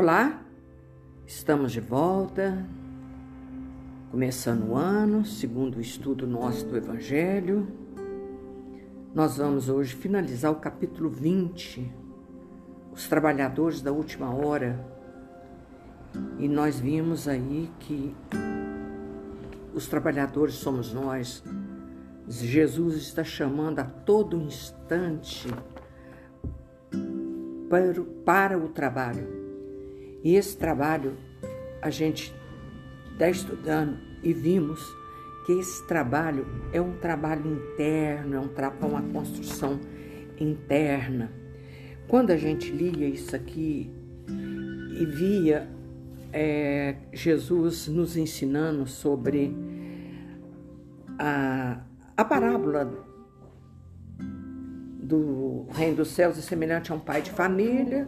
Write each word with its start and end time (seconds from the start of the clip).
Olá, 0.00 0.40
estamos 1.26 1.72
de 1.72 1.80
volta, 1.80 2.64
começando 4.12 4.68
o 4.68 4.76
ano, 4.76 5.24
segundo 5.24 5.78
o 5.78 5.80
estudo 5.80 6.24
nosso 6.24 6.64
do 6.66 6.76
Evangelho. 6.76 7.66
Nós 9.12 9.38
vamos 9.38 9.68
hoje 9.68 9.96
finalizar 9.96 10.52
o 10.52 10.60
capítulo 10.60 11.10
20, 11.10 11.92
os 12.92 13.08
trabalhadores 13.08 13.82
da 13.82 13.90
última 13.90 14.32
hora. 14.32 14.78
E 16.38 16.46
nós 16.46 16.78
vimos 16.78 17.26
aí 17.26 17.68
que 17.80 18.14
os 19.74 19.88
trabalhadores 19.88 20.54
somos 20.54 20.92
nós. 20.92 21.42
Jesus 22.28 22.94
está 22.94 23.24
chamando 23.24 23.80
a 23.80 23.84
todo 23.84 24.36
instante 24.36 25.48
para, 28.24 28.56
o 28.56 28.68
trabalho. 28.68 29.37
E 30.22 30.34
esse 30.34 30.56
trabalho 30.56 31.16
a 31.80 31.90
gente 31.90 32.34
está 33.12 33.28
estudando 33.28 33.98
e 34.22 34.32
vimos 34.32 34.80
que 35.46 35.52
esse 35.52 35.86
trabalho 35.86 36.46
é 36.72 36.80
um 36.80 36.98
trabalho 36.98 37.46
interno, 37.50 38.36
é 38.36 38.40
um 38.40 38.48
trabalho, 38.48 38.92
uma 38.92 39.02
construção 39.02 39.80
interna. 40.38 41.32
Quando 42.06 42.30
a 42.30 42.36
gente 42.36 42.70
lia 42.70 43.08
isso 43.08 43.34
aqui 43.34 43.90
e 44.98 45.04
via 45.06 45.68
é, 46.32 46.96
Jesus 47.12 47.88
nos 47.88 48.16
ensinando 48.16 48.86
sobre 48.86 49.54
a, 51.18 51.80
a 52.16 52.24
parábola 52.24 53.06
do 55.02 55.66
reino 55.70 55.96
dos 55.96 56.08
céus 56.08 56.38
é 56.38 56.42
semelhante 56.42 56.92
a 56.92 56.94
um 56.94 57.00
pai 57.00 57.22
de 57.22 57.30
família 57.30 58.06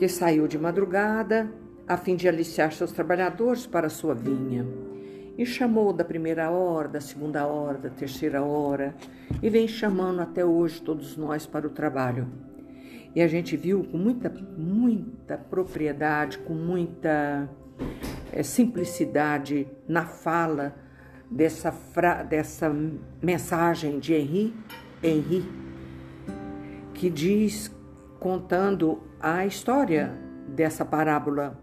que 0.00 0.08
saiu 0.08 0.48
de 0.48 0.58
madrugada 0.58 1.52
a 1.86 1.94
fim 1.94 2.16
de 2.16 2.26
aliciar 2.26 2.72
seus 2.72 2.90
trabalhadores 2.90 3.66
para 3.66 3.90
sua 3.90 4.14
vinha. 4.14 4.66
E 5.36 5.44
chamou 5.44 5.92
da 5.92 6.02
primeira 6.02 6.50
hora, 6.50 6.88
da 6.88 7.02
segunda 7.02 7.46
hora, 7.46 7.76
da 7.76 7.90
terceira 7.90 8.42
hora, 8.42 8.94
e 9.42 9.50
vem 9.50 9.68
chamando 9.68 10.22
até 10.22 10.42
hoje 10.42 10.80
todos 10.80 11.18
nós 11.18 11.44
para 11.44 11.66
o 11.66 11.70
trabalho. 11.70 12.26
E 13.14 13.20
a 13.20 13.28
gente 13.28 13.58
viu 13.58 13.84
com 13.84 13.98
muita, 13.98 14.30
muita 14.56 15.36
propriedade, 15.36 16.38
com 16.38 16.54
muita 16.54 17.46
é, 18.32 18.42
simplicidade 18.42 19.68
na 19.86 20.06
fala 20.06 20.74
dessa, 21.30 21.70
fra, 21.70 22.22
dessa 22.22 22.74
mensagem 23.20 23.98
de 23.98 24.14
Henri, 24.14 24.54
Henri, 25.02 25.44
que 26.94 27.10
diz, 27.10 27.70
contando 28.20 29.00
a 29.18 29.46
história 29.46 30.12
dessa 30.46 30.84
parábola. 30.84 31.58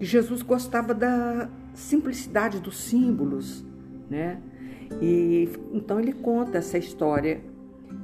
E 0.00 0.04
Jesus 0.04 0.40
gostava 0.40 0.94
da 0.94 1.48
simplicidade 1.74 2.60
dos 2.60 2.78
símbolos, 2.78 3.64
né? 4.08 4.40
E 5.02 5.48
então 5.72 5.98
ele 5.98 6.12
conta 6.12 6.58
essa 6.58 6.78
história 6.78 7.40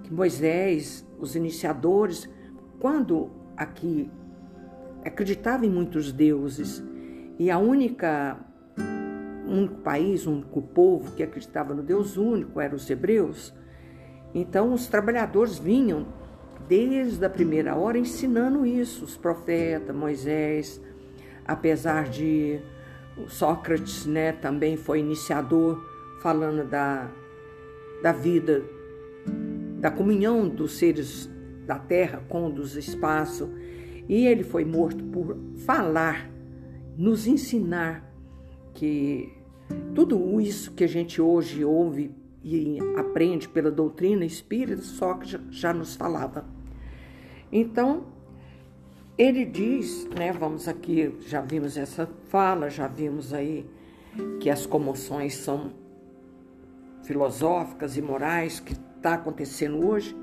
que 0.03 0.13
Moisés, 0.13 1.07
os 1.19 1.37
iniciadores, 1.37 2.29
quando 2.81 3.31
aqui 3.57 4.11
acreditava 5.05 5.65
em 5.65 5.71
muitos 5.71 6.13
deuses 6.13 6.83
e 7.39 7.51
a 7.51 7.59
única 7.59 8.39
único 9.47 9.77
país, 9.77 10.27
único 10.27 10.63
povo 10.63 11.13
que 11.13 11.23
acreditava 11.23 11.75
no 11.75 11.83
Deus 11.83 12.17
único 12.17 12.61
eram 12.61 12.77
os 12.77 12.89
hebreus. 12.89 13.55
Então 14.33 14.73
os 14.73 14.87
trabalhadores 14.87 15.59
vinham 15.59 16.07
desde 16.71 17.25
a 17.25 17.29
primeira 17.29 17.75
hora 17.75 17.99
ensinando 17.99 18.65
isso, 18.65 19.05
os 19.05 19.17
profetas, 19.17 19.95
Moisés, 19.95 20.81
apesar 21.45 22.09
de 22.09 22.61
Sócrates, 23.27 24.07
né, 24.07 24.31
também 24.31 24.77
foi 24.77 25.01
iniciador, 25.01 25.83
falando 26.23 26.65
da, 26.65 27.11
da 28.05 28.13
vida, 28.13 28.63
da 29.81 29.91
comunhão 29.91 30.49
dos 30.49 30.79
seres 30.79 31.29
da 31.67 31.77
terra 31.77 32.23
com 32.29 32.49
dos 32.49 32.77
espaços, 32.77 33.49
e 34.09 34.29
ele 34.29 34.45
foi 34.45 34.65
morto 34.65 35.03
por 35.07 35.37
falar, 35.67 36.31
nos 36.97 37.27
ensinar 37.27 38.09
que 38.75 39.33
tudo 39.93 40.41
isso 40.41 40.71
que 40.71 40.85
a 40.85 40.89
gente 40.89 41.21
hoje 41.21 41.65
ouve 41.65 42.15
e 42.45 42.79
aprende 42.97 43.49
pela 43.49 43.73
doutrina 43.73 44.25
espírita, 44.25 44.83
Sócrates 44.83 45.41
já 45.51 45.75
nos 45.75 45.97
falava. 45.97 46.60
Então, 47.53 48.05
ele 49.19 49.45
diz, 49.45 50.09
né, 50.17 50.33
vamos 50.33 50.69
aqui, 50.69 51.15
já 51.27 51.41
vimos 51.41 51.77
essa 51.77 52.09
fala, 52.29 52.71
já 52.71 52.87
vimos 52.87 53.35
aí 53.35 53.67
que 54.41 54.49
as 54.49 54.65
comoções 54.67 55.37
são 55.37 55.73
filosóficas 57.03 57.97
e 57.97 58.03
morais 58.03 58.61
que 58.61 58.73
está 58.73 59.15
acontecendo 59.15 59.87
hoje. 59.87 60.17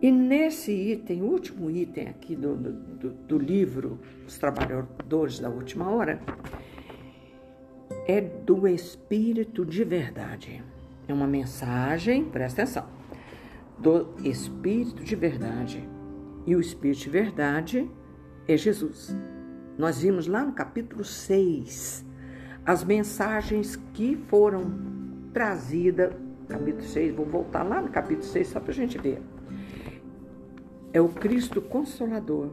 E 0.00 0.10
nesse 0.10 0.72
item, 0.72 1.22
último 1.22 1.70
item 1.70 2.08
aqui 2.08 2.34
do, 2.34 2.56
do, 2.56 3.10
do 3.10 3.38
livro 3.38 4.00
Os 4.26 4.38
Trabalhadores 4.38 5.38
da 5.38 5.50
Última 5.50 5.90
Hora, 5.90 6.18
é 8.06 8.20
do 8.20 8.66
Espírito 8.66 9.66
de 9.66 9.84
Verdade. 9.84 10.64
É 11.06 11.12
uma 11.12 11.26
mensagem, 11.26 12.24
presta 12.24 12.62
atenção, 12.62 12.86
do 13.76 14.14
Espírito 14.24 15.04
de 15.04 15.14
Verdade 15.14 15.86
e 16.46 16.56
o 16.56 16.60
Espírito 16.60 17.00
de 17.00 17.10
verdade 17.10 17.90
é 18.46 18.56
Jesus. 18.56 19.14
Nós 19.78 20.02
vimos 20.02 20.26
lá 20.26 20.44
no 20.44 20.52
capítulo 20.52 21.04
6 21.04 22.04
as 22.64 22.84
mensagens 22.84 23.76
que 23.94 24.16
foram 24.28 24.70
trazidas, 25.32 26.12
capítulo 26.48 26.84
6, 26.84 27.14
vou 27.14 27.26
voltar 27.26 27.62
lá 27.62 27.80
no 27.80 27.88
capítulo 27.88 28.26
6 28.26 28.48
só 28.48 28.60
para 28.60 28.70
a 28.70 28.74
gente 28.74 28.98
ver. 28.98 29.22
É 30.92 31.00
o 31.00 31.08
Cristo 31.08 31.60
Consolador. 31.62 32.50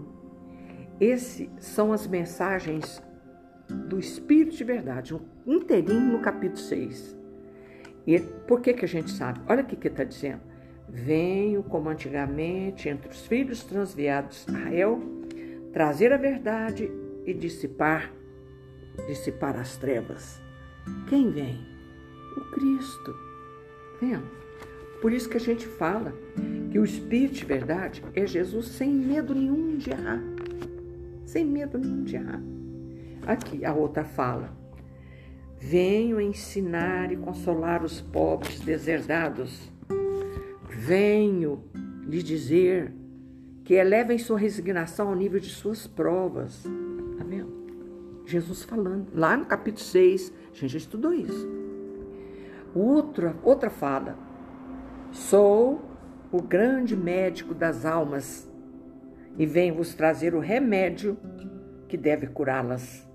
Esses 1.00 1.50
são 1.60 1.92
as 1.92 2.08
mensagens 2.08 3.02
do 3.68 4.00
Espírito 4.00 4.56
de 4.56 4.64
verdade, 4.64 5.14
um 5.14 5.22
inteirinho 5.46 6.14
no 6.14 6.20
capítulo 6.20 6.58
6. 6.58 7.18
E 8.06 8.20
por 8.20 8.62
que, 8.62 8.74
que 8.74 8.86
a 8.86 8.88
gente 8.88 9.12
sabe? 9.12 9.42
Olha 9.48 9.62
o 9.62 9.66
que 9.66 9.88
está 9.88 10.04
dizendo. 10.04 10.42
Venho, 10.90 11.64
como 11.64 11.90
antigamente, 11.90 12.88
entre 12.88 13.10
os 13.10 13.26
filhos 13.26 13.64
transviados 13.64 14.46
de 14.46 14.52
Israel, 14.52 15.02
trazer 15.74 16.14
a 16.14 16.18
verdade 16.18 16.90
e 17.26 17.34
dissipar, 17.34 18.12
dissipar 19.08 19.58
as 19.58 19.76
trevas. 19.76 20.42
Quem 21.10 21.30
vem? 21.30 21.60
O 22.38 22.42
Cristo. 22.52 23.16
Vendo? 24.02 24.38
Por 25.02 25.12
isso 25.12 25.30
que 25.30 25.38
a 25.38 25.42
gente 25.42 25.68
fala 25.68 26.14
que 26.72 26.80
o 26.80 26.84
Espírito 26.84 27.36
de 27.36 27.46
verdade 27.46 28.04
é 28.16 28.26
Jesus 28.26 28.68
sem 28.70 28.90
medo 28.90 29.36
nenhum 29.36 29.78
de 29.78 29.92
errar. 29.92 30.24
Sem 31.26 31.46
medo 31.46 31.78
nenhum 31.78 32.04
de 32.04 32.16
errar. 32.16 32.42
Aqui 33.26 33.66
a 33.66 33.74
outra 33.74 34.04
fala. 34.04 34.56
Venho 35.60 36.22
ensinar 36.22 37.12
e 37.12 37.18
consolar 37.18 37.84
os 37.84 38.00
pobres 38.00 38.60
deserdados 38.60 39.70
Venho 40.88 41.66
lhe 42.08 42.24
dizer 42.24 42.94
que 43.66 43.74
elevem 43.74 44.18
sua 44.18 44.40
resignação 44.40 45.10
ao 45.10 45.16
nível 45.16 45.38
de 45.38 45.50
suas 45.50 45.86
provas. 45.86 46.64
Tá 47.18 47.26
vendo? 47.26 48.24
Jesus 48.26 48.64
falando. 48.64 49.10
Lá 49.14 49.36
no 49.36 49.46
capítulo 49.46 49.84
6, 49.84 50.32
a 50.50 50.54
gente 50.54 50.70
já 50.70 50.78
estudou 50.78 51.14
isso. 51.14 51.46
Outra, 52.74 53.36
outra 53.44 53.70
fala. 53.70 54.18
Sou 55.12 55.82
o 56.32 56.42
grande 56.42 56.96
médico 56.96 57.54
das 57.54 57.86
almas 57.86 58.50
e 59.38 59.46
venho 59.46 59.76
vos 59.76 59.94
trazer 59.94 60.34
o 60.34 60.40
remédio 60.40 61.18
que 61.90 61.98
deve 61.98 62.28
curá-las. 62.28 63.06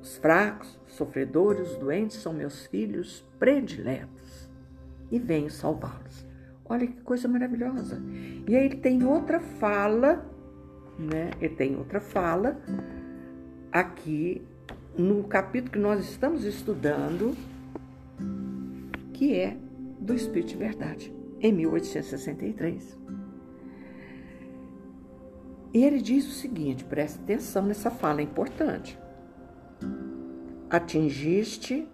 Os 0.00 0.16
fracos, 0.16 0.80
os 0.86 0.94
sofredores, 0.94 1.72
os 1.72 1.76
doentes 1.76 2.16
são 2.16 2.32
meus 2.32 2.64
filhos 2.64 3.22
prediletos 3.38 4.48
e 5.10 5.18
venho 5.18 5.50
salvá-los. 5.50 6.25
Olha 6.68 6.86
que 6.86 7.00
coisa 7.02 7.28
maravilhosa. 7.28 8.02
E 8.48 8.56
aí 8.56 8.66
ele 8.66 8.76
tem 8.76 9.04
outra 9.04 9.40
fala, 9.40 10.24
né? 10.98 11.30
Ele 11.40 11.54
tem 11.54 11.76
outra 11.76 12.00
fala 12.00 12.60
aqui 13.70 14.42
no 14.96 15.24
capítulo 15.24 15.72
que 15.72 15.78
nós 15.78 16.00
estamos 16.08 16.44
estudando, 16.44 17.36
que 19.12 19.34
é 19.34 19.56
do 20.00 20.14
Espírito 20.14 20.50
de 20.50 20.56
Verdade, 20.56 21.14
em 21.40 21.52
1863. 21.52 22.98
E 25.72 25.84
ele 25.84 26.00
diz 26.00 26.26
o 26.26 26.32
seguinte: 26.32 26.84
preste 26.84 27.20
atenção 27.20 27.66
nessa 27.66 27.90
fala, 27.90 28.20
é 28.20 28.24
importante. 28.24 28.98
Atingiste 30.68 31.86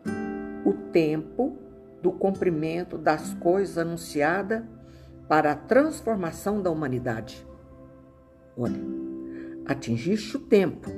o 0.64 0.72
tempo 0.92 1.58
do 2.02 2.10
cumprimento 2.10 2.98
das 2.98 3.32
coisas 3.34 3.78
anunciadas 3.78 4.62
para 5.28 5.52
a 5.52 5.56
transformação 5.56 6.60
da 6.60 6.70
humanidade. 6.70 7.46
Olha, 8.56 8.80
atingiste 9.64 10.36
o 10.36 10.40
tempo 10.40 10.90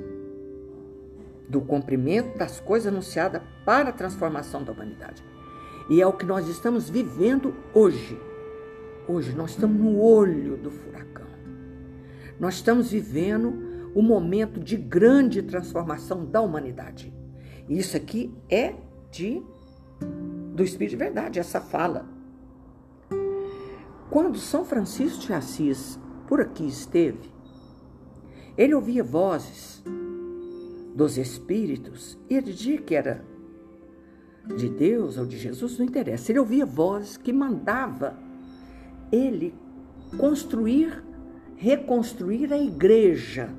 do 1.47 1.61
cumprimento 1.61 2.37
das 2.37 2.59
coisas 2.59 2.91
anunciadas 2.91 3.41
para 3.63 3.89
a 3.89 3.93
transformação 3.93 4.63
da 4.63 4.71
humanidade. 4.71 5.23
E 5.89 6.01
é 6.01 6.07
o 6.07 6.13
que 6.13 6.25
nós 6.25 6.47
estamos 6.49 6.89
vivendo 6.89 7.53
hoje. 7.73 8.19
Hoje 9.07 9.33
nós 9.35 9.51
estamos 9.51 9.79
no 9.79 10.01
olho 10.01 10.57
do 10.57 10.71
furacão. 10.71 11.27
Nós 12.39 12.55
estamos 12.55 12.89
vivendo 12.89 13.53
um 13.95 14.01
momento 14.01 14.59
de 14.59 14.75
grande 14.75 15.43
transformação 15.43 16.25
da 16.25 16.41
humanidade. 16.41 17.13
Isso 17.69 17.95
aqui 17.95 18.33
é 18.49 18.73
de 19.11 19.41
do 20.55 20.63
Espírito 20.63 20.91
de 20.91 20.95
Verdade, 20.95 21.37
essa 21.37 21.59
fala. 21.59 22.05
Quando 24.09 24.37
São 24.37 24.63
Francisco 24.63 25.19
de 25.19 25.33
Assis 25.33 25.99
por 26.27 26.39
aqui 26.39 26.65
esteve, 26.65 27.29
ele 28.57 28.73
ouvia 28.73 29.03
vozes 29.03 29.83
dos 30.95 31.17
Espíritos 31.17 32.17
e 32.29 32.35
ele 32.35 32.53
dizia 32.53 32.77
que 32.77 32.95
era 32.95 33.21
de 34.55 34.69
Deus 34.69 35.17
ou 35.17 35.25
de 35.25 35.37
Jesus, 35.37 35.77
não 35.77 35.85
interessa. 35.85 36.31
Ele 36.31 36.39
ouvia 36.39 36.65
vozes 36.65 37.17
que 37.17 37.33
mandava 37.33 38.17
ele 39.11 39.53
construir, 40.17 41.03
reconstruir 41.57 42.53
a 42.53 42.57
igreja. 42.57 43.49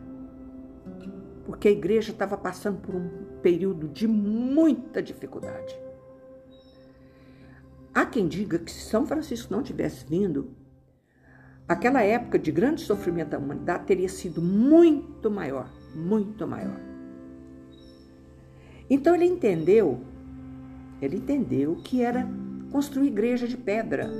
Porque 1.45 1.69
a 1.69 1.73
igreja 1.73 2.13
estava 2.13 2.39
passando 2.39 2.81
por 2.81 2.95
um 2.95 3.11
período 3.43 3.87
de 3.87 4.09
muita 4.09 5.03
dificuldade. 5.03 5.86
Há 7.97 8.05
quem 8.05 8.29
diga 8.29 8.59
que 8.59 8.71
se 8.71 8.91
São 8.91 9.07
Francisco 9.07 9.51
não 9.51 9.63
tivesse 9.63 10.05
vindo, 10.05 10.51
aquela 11.67 12.03
época 12.03 12.39
de 12.39 12.53
grande 12.53 12.83
sofrimento 12.83 13.31
da 13.31 13.39
humanidade 13.39 13.87
teria 13.87 14.11
sido 14.11 14.43
muito 14.43 15.31
maior, 15.31 15.73
muito 15.95 16.47
maior. 16.47 16.79
Então 18.91 19.15
ele 19.15 19.25
entendeu, 19.25 20.03
ele 21.01 21.17
entendeu 21.17 21.77
que 21.77 22.03
era 22.03 22.29
construir 22.71 23.07
igreja 23.07 23.49
de 23.49 23.57
pedra 23.57 24.11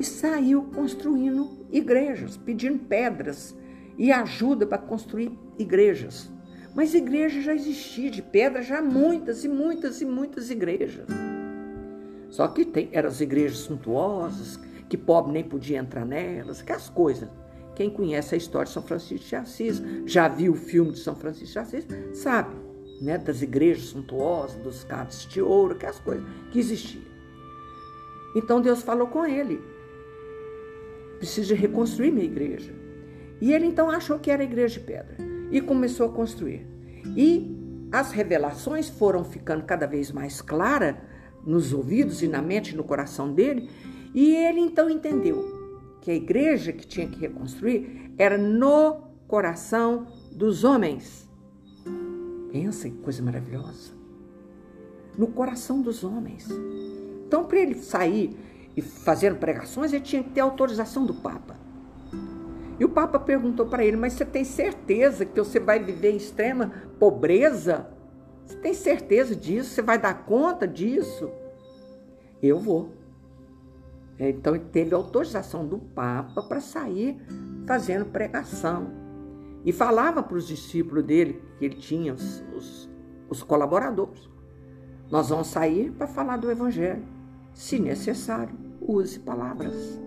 e 0.00 0.04
saiu 0.04 0.62
construindo 0.74 1.66
igrejas, 1.70 2.38
pedindo 2.38 2.78
pedras 2.78 3.54
e 3.98 4.10
ajuda 4.10 4.66
para 4.66 4.78
construir 4.78 5.38
igrejas. 5.58 6.32
Mas 6.74 6.94
igreja 6.94 7.42
já 7.42 7.54
existia 7.54 8.10
de 8.10 8.22
pedra, 8.22 8.62
já 8.62 8.80
muitas 8.80 9.44
e 9.44 9.48
muitas 9.48 10.00
e 10.00 10.06
muitas 10.06 10.48
igrejas. 10.48 11.04
Só 12.32 12.48
que 12.48 12.64
tem, 12.64 12.88
eram 12.92 13.10
as 13.10 13.20
igrejas 13.20 13.58
suntuosas, 13.58 14.58
que 14.88 14.96
pobre 14.96 15.32
nem 15.32 15.44
podia 15.44 15.78
entrar 15.78 16.06
nelas, 16.06 16.62
aquelas 16.62 16.88
coisas. 16.88 17.28
Quem 17.74 17.90
conhece 17.90 18.34
a 18.34 18.38
história 18.38 18.66
de 18.66 18.72
São 18.72 18.82
Francisco 18.82 19.28
de 19.28 19.36
Assis, 19.36 19.82
já 20.06 20.28
viu 20.28 20.52
o 20.52 20.56
filme 20.56 20.92
de 20.92 21.00
São 21.00 21.14
Francisco 21.14 21.52
de 21.52 21.58
Assis, 21.58 21.86
sabe, 22.14 22.56
né, 23.02 23.18
das 23.18 23.42
igrejas 23.42 23.84
suntuosas, 23.84 24.56
dos 24.62 24.82
cálices 24.82 25.26
de 25.28 25.42
ouro, 25.42 25.74
aquelas 25.74 26.00
coisas 26.00 26.24
que 26.50 26.58
existiam. 26.58 27.04
Então 28.34 28.62
Deus 28.62 28.80
falou 28.80 29.08
com 29.08 29.26
ele: 29.26 29.60
preciso 31.18 31.54
reconstruir 31.54 32.10
minha 32.12 32.24
igreja. 32.24 32.72
E 33.42 33.52
ele 33.52 33.66
então 33.66 33.90
achou 33.90 34.18
que 34.18 34.30
era 34.30 34.42
igreja 34.42 34.80
de 34.80 34.86
pedra 34.86 35.16
e 35.50 35.60
começou 35.60 36.06
a 36.06 36.12
construir. 36.12 36.66
E 37.14 37.58
as 37.92 38.10
revelações 38.10 38.88
foram 38.88 39.22
ficando 39.22 39.64
cada 39.64 39.86
vez 39.86 40.10
mais 40.10 40.40
claras 40.40 40.96
nos 41.44 41.72
ouvidos 41.72 42.22
e 42.22 42.28
na 42.28 42.40
mente 42.40 42.72
e 42.72 42.76
no 42.76 42.84
coração 42.84 43.32
dele, 43.32 43.68
e 44.14 44.34
ele 44.34 44.60
então 44.60 44.88
entendeu 44.88 45.62
que 46.00 46.10
a 46.10 46.14
igreja 46.14 46.72
que 46.72 46.86
tinha 46.86 47.06
que 47.06 47.18
reconstruir 47.18 48.12
era 48.18 48.36
no 48.36 49.12
coração 49.26 50.06
dos 50.30 50.64
homens. 50.64 51.28
Pensa 52.50 52.90
que 52.90 52.96
coisa 52.98 53.22
maravilhosa. 53.22 53.92
No 55.16 55.28
coração 55.28 55.80
dos 55.80 56.04
homens. 56.04 56.48
Então, 57.26 57.44
para 57.44 57.60
ele 57.60 57.74
sair 57.76 58.36
e 58.76 58.82
fazer 58.82 59.34
pregações, 59.36 59.92
ele 59.92 60.02
tinha 60.02 60.22
que 60.22 60.30
ter 60.30 60.40
autorização 60.40 61.06
do 61.06 61.14
Papa. 61.14 61.56
E 62.78 62.84
o 62.84 62.88
Papa 62.88 63.18
perguntou 63.18 63.66
para 63.66 63.84
ele: 63.84 63.96
Mas 63.96 64.14
você 64.14 64.24
tem 64.24 64.44
certeza 64.44 65.24
que 65.24 65.38
você 65.38 65.60
vai 65.60 65.78
viver 65.82 66.12
em 66.12 66.16
extrema 66.16 66.72
pobreza? 66.98 67.86
Você 68.46 68.56
tem 68.56 68.74
certeza 68.74 69.34
disso? 69.34 69.70
Você 69.70 69.82
vai 69.82 69.98
dar 69.98 70.24
conta 70.24 70.66
disso? 70.66 71.30
Eu 72.42 72.58
vou. 72.58 72.90
É, 74.18 74.30
então 74.30 74.54
ele 74.54 74.64
teve 74.64 74.94
autorização 74.94 75.66
do 75.66 75.78
Papa 75.78 76.42
para 76.42 76.60
sair 76.60 77.16
fazendo 77.66 78.06
pregação. 78.06 78.90
E 79.64 79.72
falava 79.72 80.22
para 80.22 80.36
os 80.36 80.46
discípulos 80.46 81.04
dele, 81.04 81.40
que 81.58 81.64
ele 81.64 81.76
tinha 81.76 82.12
os, 82.12 82.44
os, 82.54 82.90
os 83.28 83.42
colaboradores. 83.42 84.28
Nós 85.10 85.28
vamos 85.28 85.48
sair 85.48 85.92
para 85.92 86.06
falar 86.06 86.36
do 86.36 86.50
Evangelho. 86.50 87.04
Se 87.54 87.78
necessário, 87.78 88.54
use 88.80 89.20
palavras. 89.20 90.00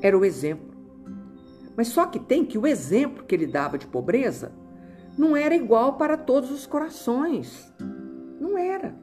Era 0.00 0.16
o 0.16 0.24
exemplo. 0.24 0.68
Mas 1.76 1.88
só 1.88 2.06
que 2.06 2.18
tem 2.18 2.44
que 2.44 2.56
o 2.56 2.66
exemplo 2.66 3.24
que 3.24 3.34
ele 3.34 3.46
dava 3.46 3.76
de 3.76 3.86
pobreza 3.86 4.52
não 5.18 5.36
era 5.36 5.54
igual 5.54 5.94
para 5.94 6.16
todos 6.16 6.50
os 6.52 6.64
corações. 6.64 7.72
Não 8.40 8.56
era. 8.56 8.94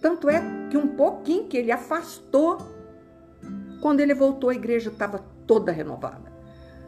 Tanto 0.00 0.30
é 0.30 0.40
que 0.70 0.76
um 0.76 0.86
pouquinho 0.86 1.48
que 1.48 1.56
ele 1.56 1.72
afastou, 1.72 2.58
quando 3.82 3.98
ele 3.98 4.14
voltou, 4.14 4.48
a 4.48 4.54
igreja 4.54 4.90
estava 4.90 5.18
toda 5.46 5.72
renovada. 5.72 6.30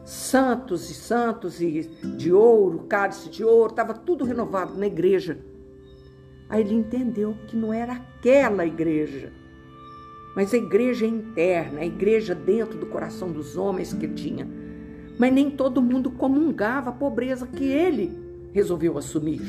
Santos 0.05 0.89
e 0.89 0.93
santos 0.93 1.61
e 1.61 1.81
de 2.17 2.31
ouro, 2.31 2.85
cálice 2.87 3.29
de 3.29 3.43
ouro, 3.43 3.71
estava 3.71 3.93
tudo 3.93 4.23
renovado 4.23 4.75
na 4.75 4.87
igreja. 4.87 5.37
Aí 6.49 6.61
ele 6.61 6.73
entendeu 6.73 7.35
que 7.47 7.57
não 7.57 7.73
era 7.73 7.93
aquela 7.93 8.65
igreja, 8.65 9.31
mas 10.35 10.53
a 10.53 10.57
igreja 10.57 11.05
interna, 11.05 11.81
a 11.81 11.85
igreja 11.85 12.33
dentro 12.33 12.77
do 12.77 12.85
coração 12.85 13.31
dos 13.31 13.57
homens 13.57 13.93
que 13.93 14.07
tinha. 14.07 14.47
Mas 15.17 15.33
nem 15.33 15.49
todo 15.51 15.81
mundo 15.81 16.11
comungava 16.11 16.89
a 16.89 16.93
pobreza 16.93 17.47
que 17.47 17.63
ele 17.63 18.22
resolveu 18.53 18.97
assumir. 18.97 19.41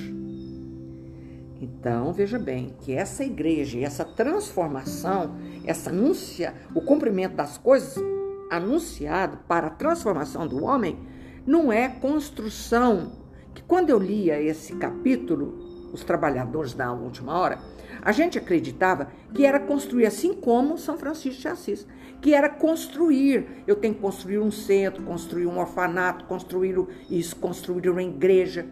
Então, 1.61 2.12
veja 2.12 2.39
bem 2.39 2.75
que 2.81 2.93
essa 2.93 3.25
igreja, 3.25 3.79
essa 3.79 4.05
transformação, 4.05 5.37
essa 5.65 5.91
anúncia, 5.91 6.55
o 6.75 6.81
cumprimento 6.81 7.37
das 7.37 7.56
coisas 7.56 8.03
anunciado 8.51 9.39
para 9.49 9.69
a 9.69 9.70
transformação 9.70 10.46
do 10.46 10.65
homem, 10.65 10.99
não 11.46 11.73
é 11.73 11.89
construção. 11.89 13.13
Que 13.55 13.63
quando 13.63 13.91
eu 13.91 13.99
lia 13.99 14.41
esse 14.41 14.75
capítulo, 14.77 15.91
Os 15.93 16.03
Trabalhadores 16.03 16.75
da 16.75 16.93
Última 16.93 17.39
Hora, 17.39 17.58
a 18.03 18.13
gente 18.13 18.37
acreditava 18.37 19.08
que 19.32 19.46
era 19.46 19.61
construir 19.61 20.06
assim 20.06 20.34
como 20.34 20.77
São 20.77 20.99
Francisco 20.99 21.41
de 21.41 21.49
Assis, 21.49 21.87
que 22.20 22.34
era 22.34 22.49
construir. 22.49 23.46
Eu 23.67 23.77
tenho 23.77 23.94
que 23.94 24.01
construir 24.01 24.39
um 24.39 24.51
centro, 24.51 25.03
construir 25.03 25.46
um 25.46 25.58
orfanato, 25.58 26.25
construir 26.25 26.77
isso, 27.08 27.37
construir 27.37 27.89
uma 27.89 28.03
igreja. 28.03 28.67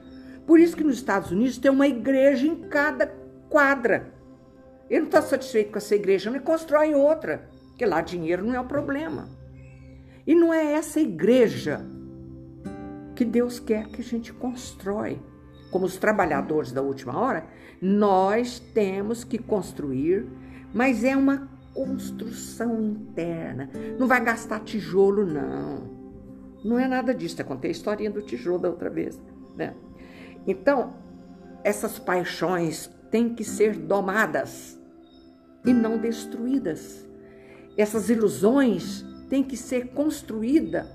Por 0.53 0.61
isso 0.61 0.77
que 0.77 0.85
nos 0.85 0.97
Estados 0.97 1.31
Unidos 1.31 1.57
tem 1.57 1.71
uma 1.71 1.89
igreja 1.89 2.47
em 2.47 2.55
cada 2.55 3.07
quadra. 3.49 4.13
Ele 4.91 5.01
não 5.01 5.07
está 5.07 5.23
satisfeito 5.23 5.73
com 5.73 5.79
essa 5.79 5.95
igreja, 5.95 6.31
não 6.31 6.39
constrói 6.41 6.95
outra, 6.95 7.49
porque 7.69 7.87
lá 7.87 8.03
dinheiro 8.03 8.45
não 8.45 8.55
é 8.55 8.61
o 8.61 8.67
problema. 8.67 9.31
E 10.27 10.35
não 10.35 10.53
é 10.53 10.75
essa 10.75 11.01
igreja 11.01 11.81
que 13.15 13.25
Deus 13.25 13.59
quer 13.59 13.89
que 13.89 14.03
a 14.03 14.05
gente 14.05 14.31
constrói. 14.31 15.19
Como 15.71 15.87
os 15.87 15.97
trabalhadores 15.97 16.71
da 16.71 16.83
última 16.83 17.19
hora, 17.19 17.47
nós 17.81 18.61
temos 18.61 19.25
que 19.25 19.39
construir, 19.39 20.27
mas 20.75 21.03
é 21.03 21.17
uma 21.17 21.49
construção 21.73 22.79
interna. 22.79 23.71
Não 23.99 24.07
vai 24.07 24.23
gastar 24.23 24.61
tijolo, 24.61 25.25
não. 25.25 25.91
Não 26.63 26.79
é 26.79 26.87
nada 26.87 27.15
disso. 27.15 27.41
Eu 27.41 27.47
contei 27.47 27.71
a 27.71 27.73
historinha 27.73 28.11
do 28.11 28.21
tijolo 28.21 28.59
da 28.59 28.69
outra 28.69 28.91
vez, 28.91 29.19
né? 29.57 29.75
Então, 30.47 30.95
essas 31.63 31.99
paixões 31.99 32.91
têm 33.11 33.35
que 33.35 33.45
ser 33.45 33.77
domadas 33.77 34.79
e 35.65 35.73
não 35.73 35.99
destruídas. 35.99 37.07
Essas 37.77 38.11
ilusões 38.11 39.05
têm 39.29 39.43
que 39.43 39.57
ser 39.57 39.89
construídas. 39.89 40.87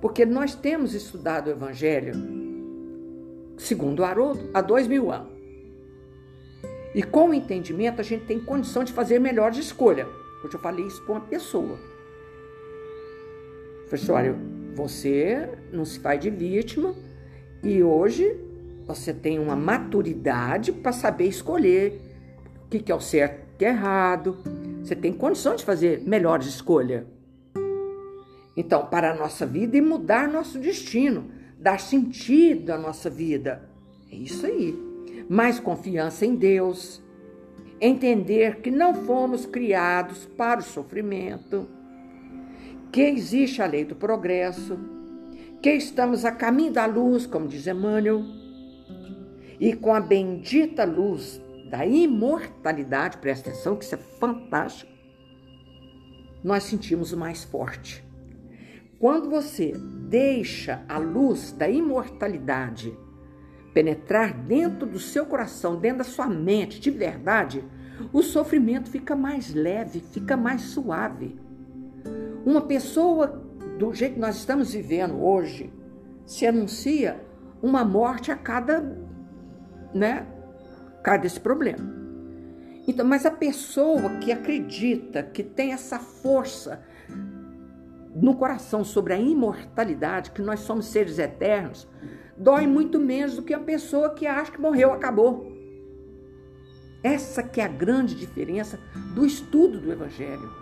Porque 0.00 0.24
nós 0.24 0.54
temos 0.54 0.94
estudado 0.94 1.48
o 1.48 1.50
Evangelho, 1.50 2.14
segundo 3.58 4.02
Haroldo, 4.02 4.48
há 4.54 4.62
dois 4.62 4.86
mil 4.86 5.12
anos. 5.12 5.38
E 6.94 7.02
com 7.02 7.30
o 7.30 7.34
entendimento, 7.34 8.00
a 8.00 8.04
gente 8.04 8.24
tem 8.24 8.40
condição 8.40 8.82
de 8.82 8.92
fazer 8.92 9.18
melhores 9.18 9.58
escolhas. 9.58 10.08
Hoje 10.42 10.54
eu 10.54 10.60
falei 10.60 10.86
isso 10.86 11.02
para 11.02 11.12
uma 11.12 11.20
pessoa. 11.20 11.78
Assim, 13.92 14.10
olha, 14.10 14.34
você 14.74 15.48
não 15.72 15.84
se 15.84 15.98
faz 16.00 16.20
de 16.20 16.30
vítima, 16.30 16.94
e 17.62 17.82
hoje 17.82 18.36
você 18.86 19.12
tem 19.12 19.38
uma 19.38 19.54
maturidade 19.54 20.72
para 20.72 20.92
saber 20.92 21.26
escolher 21.26 22.00
o 22.64 22.68
que 22.68 22.90
é 22.90 22.94
o 22.94 23.00
certo 23.00 23.40
e 23.40 23.54
o 23.54 23.58
que 23.58 23.64
é 23.64 23.68
errado. 23.68 24.38
Você 24.82 24.96
tem 24.96 25.12
condição 25.12 25.54
de 25.54 25.64
fazer 25.64 26.02
melhores 26.06 26.46
escolhas. 26.46 27.04
Então, 28.56 28.86
para 28.86 29.12
a 29.12 29.14
nossa 29.14 29.46
vida 29.46 29.76
e 29.76 29.80
mudar 29.80 30.28
nosso 30.28 30.58
destino. 30.58 31.30
dar 31.58 31.78
sentido 31.78 32.70
à 32.70 32.78
nossa 32.78 33.10
vida. 33.10 33.68
É 34.10 34.16
isso 34.16 34.46
aí. 34.46 34.74
Mais 35.28 35.60
confiança 35.60 36.24
em 36.24 36.34
Deus, 36.34 37.02
entender 37.78 38.60
que 38.62 38.70
não 38.70 38.94
fomos 38.94 39.44
criados 39.44 40.24
para 40.24 40.60
o 40.60 40.62
sofrimento, 40.62 41.68
que 42.90 43.02
existe 43.02 43.60
a 43.60 43.66
lei 43.66 43.84
do 43.84 43.94
progresso, 43.94 44.78
que 45.62 45.70
estamos 45.74 46.24
a 46.24 46.32
caminho 46.32 46.72
da 46.72 46.86
luz, 46.86 47.26
como 47.26 47.46
diz 47.46 47.66
Emmanuel, 47.66 48.24
e 49.58 49.74
com 49.74 49.94
a 49.94 50.00
bendita 50.00 50.84
luz 50.84 51.40
da 51.70 51.84
imortalidade, 51.84 53.18
presta 53.18 53.50
atenção 53.50 53.76
que 53.76 53.84
isso 53.84 53.94
é 53.94 53.98
fantástico, 53.98 54.90
nós 56.42 56.64
sentimos 56.64 57.12
mais 57.12 57.44
forte. 57.44 58.02
Quando 58.98 59.28
você 59.28 59.74
deixa 60.08 60.82
a 60.88 60.98
luz 60.98 61.52
da 61.52 61.68
imortalidade 61.68 62.96
penetrar 63.74 64.32
dentro 64.32 64.86
do 64.86 64.98
seu 64.98 65.26
coração, 65.26 65.78
dentro 65.78 65.98
da 65.98 66.04
sua 66.04 66.26
mente, 66.26 66.80
de 66.80 66.90
verdade, 66.90 67.62
o 68.12 68.22
sofrimento 68.22 68.90
fica 68.90 69.14
mais 69.14 69.54
leve, 69.54 70.00
fica 70.00 70.36
mais 70.36 70.62
suave. 70.62 71.38
Uma 72.44 72.62
pessoa 72.62 73.49
do 73.80 73.94
jeito 73.94 74.16
que 74.16 74.20
nós 74.20 74.36
estamos 74.36 74.74
vivendo 74.74 75.24
hoje, 75.24 75.72
se 76.26 76.46
anuncia 76.46 77.18
uma 77.62 77.82
morte 77.82 78.30
a 78.30 78.36
cada, 78.36 78.78
né, 79.94 80.26
cada 81.02 81.26
esse 81.26 81.40
problema. 81.40 81.98
Então, 82.86 83.06
mas 83.06 83.24
a 83.24 83.30
pessoa 83.30 84.18
que 84.18 84.30
acredita, 84.30 85.22
que 85.22 85.42
tem 85.42 85.72
essa 85.72 85.98
força 85.98 86.84
no 88.14 88.36
coração 88.36 88.84
sobre 88.84 89.14
a 89.14 89.18
imortalidade, 89.18 90.32
que 90.32 90.42
nós 90.42 90.60
somos 90.60 90.84
seres 90.88 91.18
eternos, 91.18 91.88
dói 92.36 92.66
muito 92.66 93.00
menos 93.00 93.36
do 93.36 93.42
que 93.42 93.54
a 93.54 93.60
pessoa 93.60 94.10
que 94.10 94.26
acha 94.26 94.52
que 94.52 94.60
morreu, 94.60 94.92
acabou. 94.92 95.50
Essa 97.02 97.42
que 97.42 97.62
é 97.62 97.64
a 97.64 97.68
grande 97.68 98.14
diferença 98.14 98.78
do 99.14 99.24
estudo 99.24 99.80
do 99.80 99.90
evangelho. 99.90 100.59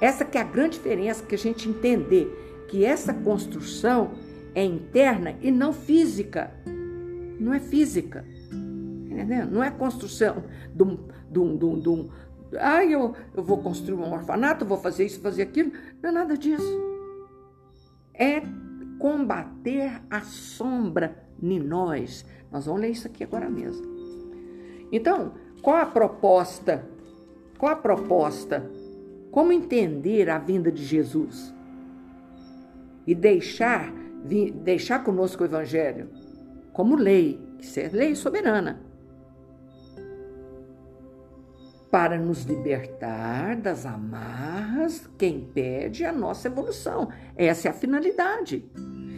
Essa 0.00 0.24
que 0.24 0.38
é 0.38 0.40
a 0.40 0.44
grande 0.44 0.78
diferença 0.78 1.24
que 1.24 1.34
a 1.34 1.38
gente 1.38 1.68
entender 1.68 2.66
que 2.68 2.84
essa 2.84 3.12
construção 3.12 4.12
é 4.54 4.64
interna 4.64 5.36
e 5.42 5.50
não 5.50 5.72
física. 5.72 6.50
Não 7.38 7.52
é 7.52 7.60
física. 7.60 8.24
Não 9.50 9.62
é 9.62 9.70
construção 9.70 10.44
de 10.74 10.82
um, 10.82 10.98
de 11.30 11.38
um, 11.38 11.80
de 11.80 12.10
ah, 12.58 12.84
eu, 12.84 13.14
eu 13.34 13.42
vou 13.42 13.58
construir 13.58 13.94
um 13.94 14.12
orfanato, 14.12 14.64
vou 14.64 14.78
fazer 14.78 15.06
isso, 15.06 15.20
fazer 15.20 15.42
aquilo. 15.42 15.72
Não 16.02 16.10
é 16.10 16.12
nada 16.12 16.36
disso. 16.36 16.80
É 18.14 18.42
combater 18.98 20.00
a 20.10 20.20
sombra 20.22 21.24
em 21.42 21.58
nós. 21.60 22.24
Nós 22.50 22.66
vamos 22.66 22.80
ler 22.80 22.90
isso 22.90 23.06
aqui 23.06 23.24
agora 23.24 23.48
mesmo. 23.48 23.86
Então, 24.90 25.32
qual 25.62 25.76
a 25.76 25.86
proposta? 25.86 26.84
Qual 27.56 27.72
a 27.72 27.76
proposta? 27.76 28.68
Como 29.30 29.52
entender 29.52 30.28
a 30.28 30.38
vinda 30.38 30.72
de 30.72 30.84
Jesus? 30.84 31.54
E 33.06 33.14
deixar, 33.14 33.92
deixar 34.62 35.04
conosco 35.04 35.42
o 35.42 35.46
Evangelho 35.46 36.10
como 36.72 36.96
lei, 36.96 37.40
que 37.58 37.80
é 37.80 37.88
lei 37.88 38.14
soberana, 38.14 38.80
para 41.90 42.16
nos 42.16 42.44
libertar 42.44 43.56
das 43.56 43.84
amarras 43.84 45.08
que 45.18 45.26
impede 45.26 46.04
a 46.04 46.12
nossa 46.12 46.48
evolução. 46.48 47.08
Essa 47.36 47.68
é 47.68 47.70
a 47.70 47.74
finalidade. 47.74 48.64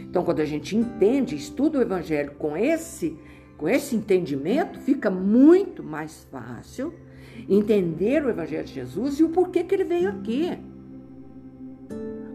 Então, 0.08 0.24
quando 0.24 0.40
a 0.40 0.44
gente 0.44 0.76
entende, 0.76 1.36
estuda 1.36 1.78
o 1.78 1.82
Evangelho 1.82 2.32
com 2.32 2.56
esse, 2.56 3.18
com 3.58 3.68
esse 3.68 3.94
entendimento, 3.94 4.80
fica 4.80 5.10
muito 5.10 5.82
mais 5.82 6.24
fácil 6.30 6.94
entender 7.48 8.24
o 8.24 8.30
Evangelho 8.30 8.64
de 8.64 8.74
Jesus 8.74 9.18
e 9.18 9.24
o 9.24 9.28
porquê 9.28 9.64
que 9.64 9.74
ele 9.74 9.84
veio 9.84 10.10
aqui. 10.10 10.58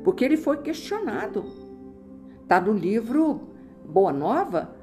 Porque 0.04 0.24
ele 0.24 0.38
foi 0.38 0.58
questionado. 0.58 1.46
Está 2.44 2.62
no 2.62 2.74
livro 2.74 3.42
Boa 3.86 4.14
Nova. 4.14 4.76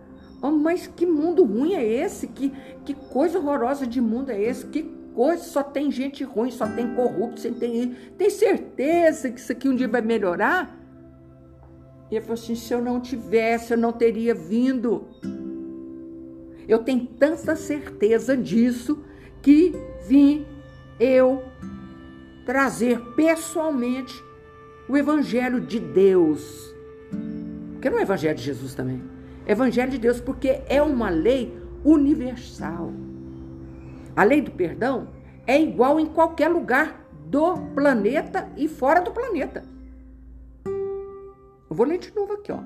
Oh, 0.43 0.51
mas 0.51 0.87
que 0.87 1.07
mundo 1.07 1.45
ruim 1.45 1.75
é 1.75 1.83
esse? 1.83 2.27
Que, 2.27 2.53
que 2.85 2.93
coisa 2.93 3.39
horrorosa 3.39 3.87
de 3.87 4.01
mundo 4.01 4.31
é 4.31 4.43
esse? 4.43 4.67
Que 4.67 4.83
coisa, 5.15 5.43
só 5.43 5.63
tem 5.63 5.91
gente 5.91 6.23
ruim, 6.25 6.51
só 6.51 6.67
tem 6.67 6.95
corrupto, 6.95 7.41
você 7.41 7.51
tem, 7.51 7.97
tem 8.19 8.29
certeza 8.29 9.31
que 9.31 9.41
isso 9.41 9.53
aqui 9.53 9.69
um 9.69 9.75
dia 9.75 9.89
vai 9.89 10.03
melhorar? 10.03 10.79
E 12.11 12.17
ele 12.17 12.21
falou 12.21 12.35
assim: 12.35 12.55
se 12.55 12.73
eu 12.75 12.83
não 12.83 13.01
tivesse, 13.01 13.73
eu 13.73 13.79
não 13.79 13.93
teria 13.93 14.35
vindo. 14.35 15.07
Eu 16.69 16.81
tenho 16.81 17.07
tanta 17.07 17.57
certeza 17.57 18.37
disso 18.37 19.03
que 19.43 19.73
vim 20.07 20.47
eu 20.99 21.45
trazer 22.45 23.01
pessoalmente 23.15 24.23
o 24.89 24.97
Evangelho 24.97 25.61
de 25.61 25.81
Deus. 25.81 26.75
Porque 27.73 27.91
não 27.91 27.99
é 27.99 28.01
o 28.01 28.05
Evangelho 28.05 28.37
de 28.37 28.43
Jesus 28.43 28.75
também. 28.75 29.03
É 29.47 29.53
Evangelho 29.53 29.91
de 29.91 29.99
Deus, 29.99 30.21
porque 30.21 30.63
é 30.69 30.81
uma 30.83 31.11
lei 31.11 31.57
universal. 31.85 32.93
A 34.17 34.25
lei 34.25 34.41
do 34.41 34.51
perdão 34.51 35.09
é 35.47 35.61
igual 35.61 35.99
em 35.99 36.07
qualquer 36.07 36.49
lugar 36.49 37.05
do 37.27 37.57
planeta 37.75 38.49
e 38.57 38.69
fora 38.69 39.01
do 39.01 39.11
planeta. 39.11 39.65
Eu 40.67 41.77
vou 41.77 41.87
ler 41.87 41.99
de 41.99 42.15
novo 42.15 42.35
aqui, 42.35 42.53
ó. 42.53 42.61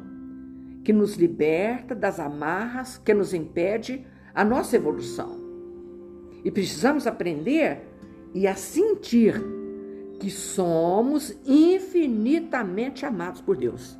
Que 0.84 0.92
nos 0.92 1.16
liberta 1.16 1.94
das 1.94 2.20
amarras 2.20 2.98
que 2.98 3.14
nos 3.14 3.32
impede 3.32 4.06
a 4.34 4.44
nossa 4.44 4.76
evolução. 4.76 5.47
E 6.48 6.50
precisamos 6.50 7.06
aprender 7.06 7.82
e 8.32 8.46
a 8.46 8.54
sentir 8.54 9.34
que 10.18 10.30
somos 10.30 11.36
infinitamente 11.44 13.04
amados 13.04 13.42
por 13.42 13.54
Deus. 13.54 13.98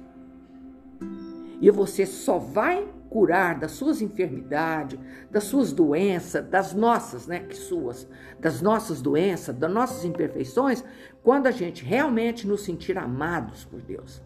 E 1.61 1.71
você 1.71 2.07
só 2.07 2.39
vai 2.39 2.89
curar 3.11 3.59
das 3.59 3.73
suas 3.73 4.01
enfermidades, 4.01 4.99
das 5.31 5.45
suas 5.45 5.75
doenças, 5.75 6.43
das 6.49 6.73
nossas, 6.73 7.27
né, 7.27 7.41
que 7.41 7.55
suas, 7.55 8.09
das 8.41 8.63
nossas 8.63 9.03
doenças, 9.03 9.55
das 9.55 9.71
nossas 9.71 10.03
imperfeições, 10.07 10.83
quando 11.23 11.49
a 11.49 11.51
gente 11.51 11.85
realmente 11.85 12.49
nos 12.49 12.63
sentir 12.63 12.97
amados 12.97 13.67
por 13.67 13.83
Deus. 13.83 14.23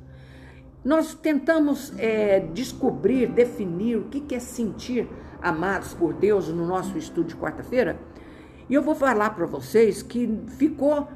Nós 0.84 1.12
tentamos 1.12 1.92
é, 1.98 2.38
descobrir, 2.38 3.26
definir 3.26 3.96
o 3.96 4.04
que 4.04 4.32
é 4.32 4.38
sentir 4.38 5.08
amados 5.42 5.92
por 5.92 6.14
Deus 6.14 6.46
no 6.46 6.64
nosso 6.64 6.96
estudo 6.96 7.26
de 7.26 7.36
quarta-feira. 7.36 7.98
E 8.69 8.75
eu 8.75 8.83
vou 8.83 8.95
falar 8.95 9.31
para 9.31 9.47
vocês 9.47 10.02
que 10.02 10.28
ficou, 10.59 11.09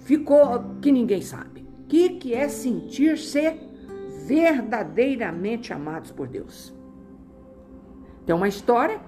ficou 0.00 0.64
que 0.80 0.90
ninguém 0.90 1.22
sabe. 1.22 1.66
O 1.84 1.86
que, 1.88 2.10
que 2.10 2.34
é 2.34 2.48
sentir 2.48 3.18
ser 3.18 3.58
verdadeiramente 4.26 5.72
amados 5.72 6.10
por 6.10 6.26
Deus? 6.26 6.72
Tem 8.24 8.34
uma 8.34 8.48
história 8.48 9.00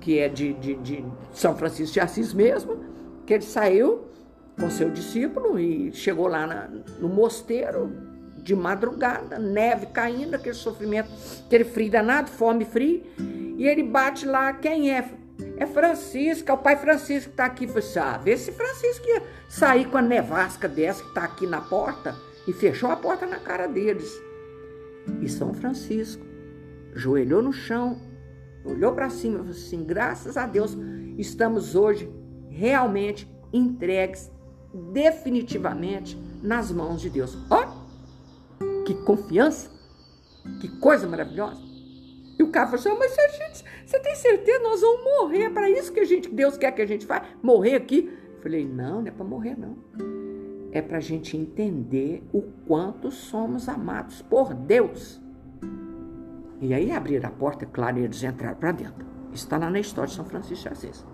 que 0.00 0.18
é 0.18 0.28
de, 0.28 0.52
de, 0.54 0.74
de 0.76 1.04
São 1.32 1.56
Francisco 1.56 1.94
de 1.94 2.00
Assis 2.00 2.32
mesmo, 2.32 2.78
que 3.24 3.34
ele 3.34 3.42
saiu 3.42 4.06
com 4.58 4.70
seu 4.70 4.90
discípulo 4.90 5.58
e 5.58 5.92
chegou 5.92 6.26
lá 6.26 6.46
na, 6.46 6.68
no 6.98 7.08
mosteiro 7.08 7.92
de 8.36 8.54
madrugada, 8.54 9.38
neve 9.38 9.86
caindo, 9.86 10.34
aquele 10.34 10.54
sofrimento, 10.54 11.10
aquele 11.46 11.64
frio 11.64 11.90
danado, 11.90 12.30
fome 12.30 12.64
frio, 12.64 13.02
e 13.58 13.66
ele 13.66 13.82
bate 13.82 14.24
lá, 14.24 14.52
quem 14.52 14.92
é? 14.92 15.10
É 15.56 15.66
Francisco, 15.66 16.50
é 16.50 16.54
o 16.54 16.58
pai 16.58 16.76
Francisco 16.76 17.30
que 17.30 17.34
está 17.34 17.44
aqui. 17.46 17.66
Vê 18.22 18.36
se 18.36 18.52
Francisco 18.52 19.06
ia 19.06 19.22
sair 19.48 19.86
com 19.86 19.98
a 19.98 20.02
nevasca 20.02 20.68
dessa 20.68 21.02
que 21.02 21.08
está 21.08 21.24
aqui 21.24 21.46
na 21.46 21.60
porta, 21.60 22.14
e 22.46 22.52
fechou 22.52 22.90
a 22.90 22.96
porta 22.96 23.26
na 23.26 23.38
cara 23.38 23.66
deles. 23.66 24.22
E 25.20 25.28
São 25.28 25.52
Francisco 25.52 26.24
joelhou 26.94 27.42
no 27.42 27.52
chão, 27.52 28.00
olhou 28.64 28.92
para 28.92 29.10
cima 29.10 29.34
e 29.34 29.38
falou 29.38 29.52
assim: 29.52 29.84
graças 29.84 30.36
a 30.36 30.46
Deus, 30.46 30.76
estamos 31.18 31.74
hoje 31.74 32.10
realmente 32.48 33.30
entregues 33.52 34.30
definitivamente 34.92 36.16
nas 36.42 36.70
mãos 36.70 37.00
de 37.00 37.10
Deus. 37.10 37.36
Olha! 37.50 37.86
Que 38.84 38.94
confiança! 38.94 39.70
Que 40.60 40.68
coisa 40.78 41.06
maravilhosa! 41.06 41.65
O 42.46 42.50
cara 42.50 42.66
falou 42.66 42.80
assim: 42.80 42.98
mas 42.98 43.18
a 43.18 43.28
gente, 43.28 43.64
você 43.84 43.98
tem 43.98 44.14
certeza? 44.14 44.62
Nós 44.62 44.80
vamos 44.80 45.04
morrer. 45.04 45.44
É 45.44 45.50
para 45.50 45.68
isso 45.68 45.92
que 45.92 46.00
a 46.00 46.04
gente, 46.04 46.28
Deus 46.28 46.56
quer 46.56 46.72
que 46.72 46.82
a 46.82 46.86
gente 46.86 47.04
faça? 47.04 47.26
Morrer 47.42 47.74
aqui? 47.74 48.16
Falei: 48.40 48.66
não, 48.66 49.00
não 49.00 49.08
é 49.08 49.10
para 49.10 49.24
morrer, 49.24 49.56
não. 49.58 49.76
É 50.70 50.80
para 50.80 50.98
a 50.98 51.00
gente 51.00 51.36
entender 51.36 52.22
o 52.32 52.42
quanto 52.66 53.10
somos 53.10 53.68
amados 53.68 54.22
por 54.22 54.54
Deus. 54.54 55.20
E 56.60 56.72
aí 56.72 56.90
abriram 56.92 57.28
a 57.28 57.32
porta, 57.32 57.66
claro, 57.66 57.98
e 57.98 58.04
eles 58.04 58.22
entraram 58.22 58.56
para 58.56 58.72
dentro. 58.72 59.04
Isso 59.32 59.44
está 59.44 59.58
lá 59.58 59.68
na 59.68 59.80
história 59.80 60.08
de 60.08 60.14
São 60.14 60.24
Francisco 60.24 60.62
de 60.62 60.68
Assis. 60.68 61.04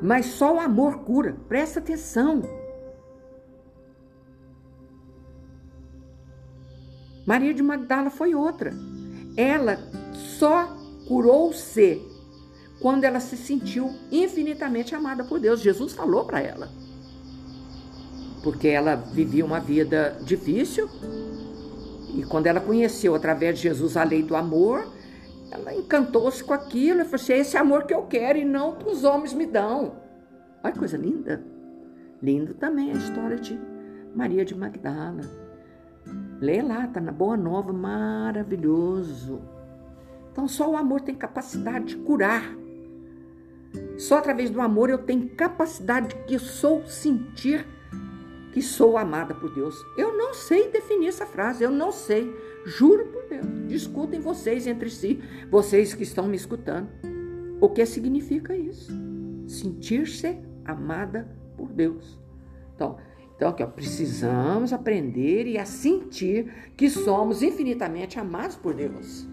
Mas 0.00 0.26
só 0.26 0.54
o 0.54 0.60
amor 0.60 1.00
cura. 1.00 1.36
Presta 1.48 1.80
atenção. 1.80 2.42
Maria 7.26 7.52
de 7.52 7.62
Magdala 7.62 8.08
foi 8.08 8.34
outra. 8.34 8.72
Ela 9.38 9.78
só 10.12 10.76
curou-se 11.06 12.02
quando 12.80 13.04
ela 13.04 13.20
se 13.20 13.36
sentiu 13.36 13.94
infinitamente 14.10 14.96
amada 14.96 15.22
por 15.22 15.38
Deus. 15.38 15.60
Jesus 15.60 15.92
falou 15.92 16.24
para 16.24 16.40
ela. 16.40 16.68
Porque 18.42 18.66
ela 18.66 18.96
vivia 18.96 19.44
uma 19.44 19.60
vida 19.60 20.18
difícil 20.22 20.88
e 22.14 22.24
quando 22.24 22.48
ela 22.48 22.60
conheceu 22.60 23.14
através 23.14 23.56
de 23.56 23.62
Jesus 23.62 23.96
a 23.96 24.02
lei 24.02 24.24
do 24.24 24.34
amor, 24.34 24.92
ela 25.52 25.72
encantou-se 25.72 26.42
com 26.42 26.52
aquilo 26.52 27.00
e 27.00 27.04
falou 27.04 27.16
assim: 27.16 27.32
é 27.32 27.38
esse 27.38 27.56
amor 27.56 27.84
que 27.84 27.94
eu 27.94 28.02
quero 28.02 28.38
e 28.38 28.44
não 28.44 28.74
que 28.74 28.88
os 28.88 29.04
homens 29.04 29.32
me 29.32 29.46
dão. 29.46 29.92
Olha 30.64 30.72
que 30.72 30.78
coisa 30.80 30.96
linda. 30.96 31.44
Lindo 32.20 32.54
também 32.54 32.90
a 32.90 32.94
história 32.94 33.36
de 33.36 33.58
Maria 34.16 34.44
de 34.44 34.54
Magdala. 34.54 35.22
Lê 36.40 36.62
lá, 36.62 36.86
tá 36.86 37.00
na 37.00 37.12
Boa 37.12 37.36
Nova, 37.36 37.72
maravilhoso. 37.72 39.40
Então 40.32 40.46
só 40.46 40.70
o 40.70 40.76
amor 40.76 41.00
tem 41.00 41.14
capacidade 41.14 41.86
de 41.86 41.96
curar. 41.96 42.54
Só 43.98 44.18
através 44.18 44.50
do 44.50 44.60
amor 44.60 44.88
eu 44.88 44.98
tenho 44.98 45.28
capacidade 45.30 46.08
de 46.08 46.14
que 46.24 46.38
sou 46.38 46.86
sentir 46.86 47.66
que 48.52 48.62
sou 48.62 48.96
amada 48.96 49.34
por 49.34 49.54
Deus. 49.54 49.76
Eu 49.96 50.16
não 50.16 50.34
sei 50.34 50.70
definir 50.70 51.08
essa 51.08 51.26
frase, 51.26 51.62
eu 51.62 51.70
não 51.70 51.92
sei. 51.92 52.34
Juro 52.64 53.06
por 53.06 53.28
Deus. 53.28 53.46
Discutem 53.68 54.20
vocês 54.20 54.66
entre 54.66 54.90
si, 54.90 55.22
vocês 55.50 55.94
que 55.94 56.02
estão 56.02 56.26
me 56.26 56.36
escutando. 56.36 56.88
O 57.60 57.68
que 57.68 57.84
significa 57.86 58.56
isso? 58.56 58.92
Sentir-se 59.46 60.38
amada 60.64 61.28
por 61.56 61.68
Deus. 61.68 62.18
Então, 62.74 62.96
então 63.38 63.50
aqui, 63.50 63.62
ó, 63.62 63.68
precisamos 63.68 64.72
aprender 64.72 65.46
e 65.46 65.58
a 65.58 65.64
sentir 65.64 66.52
que 66.76 66.90
somos 66.90 67.40
infinitamente 67.40 68.18
amados 68.18 68.56
por 68.56 68.74
Deus. 68.74 69.28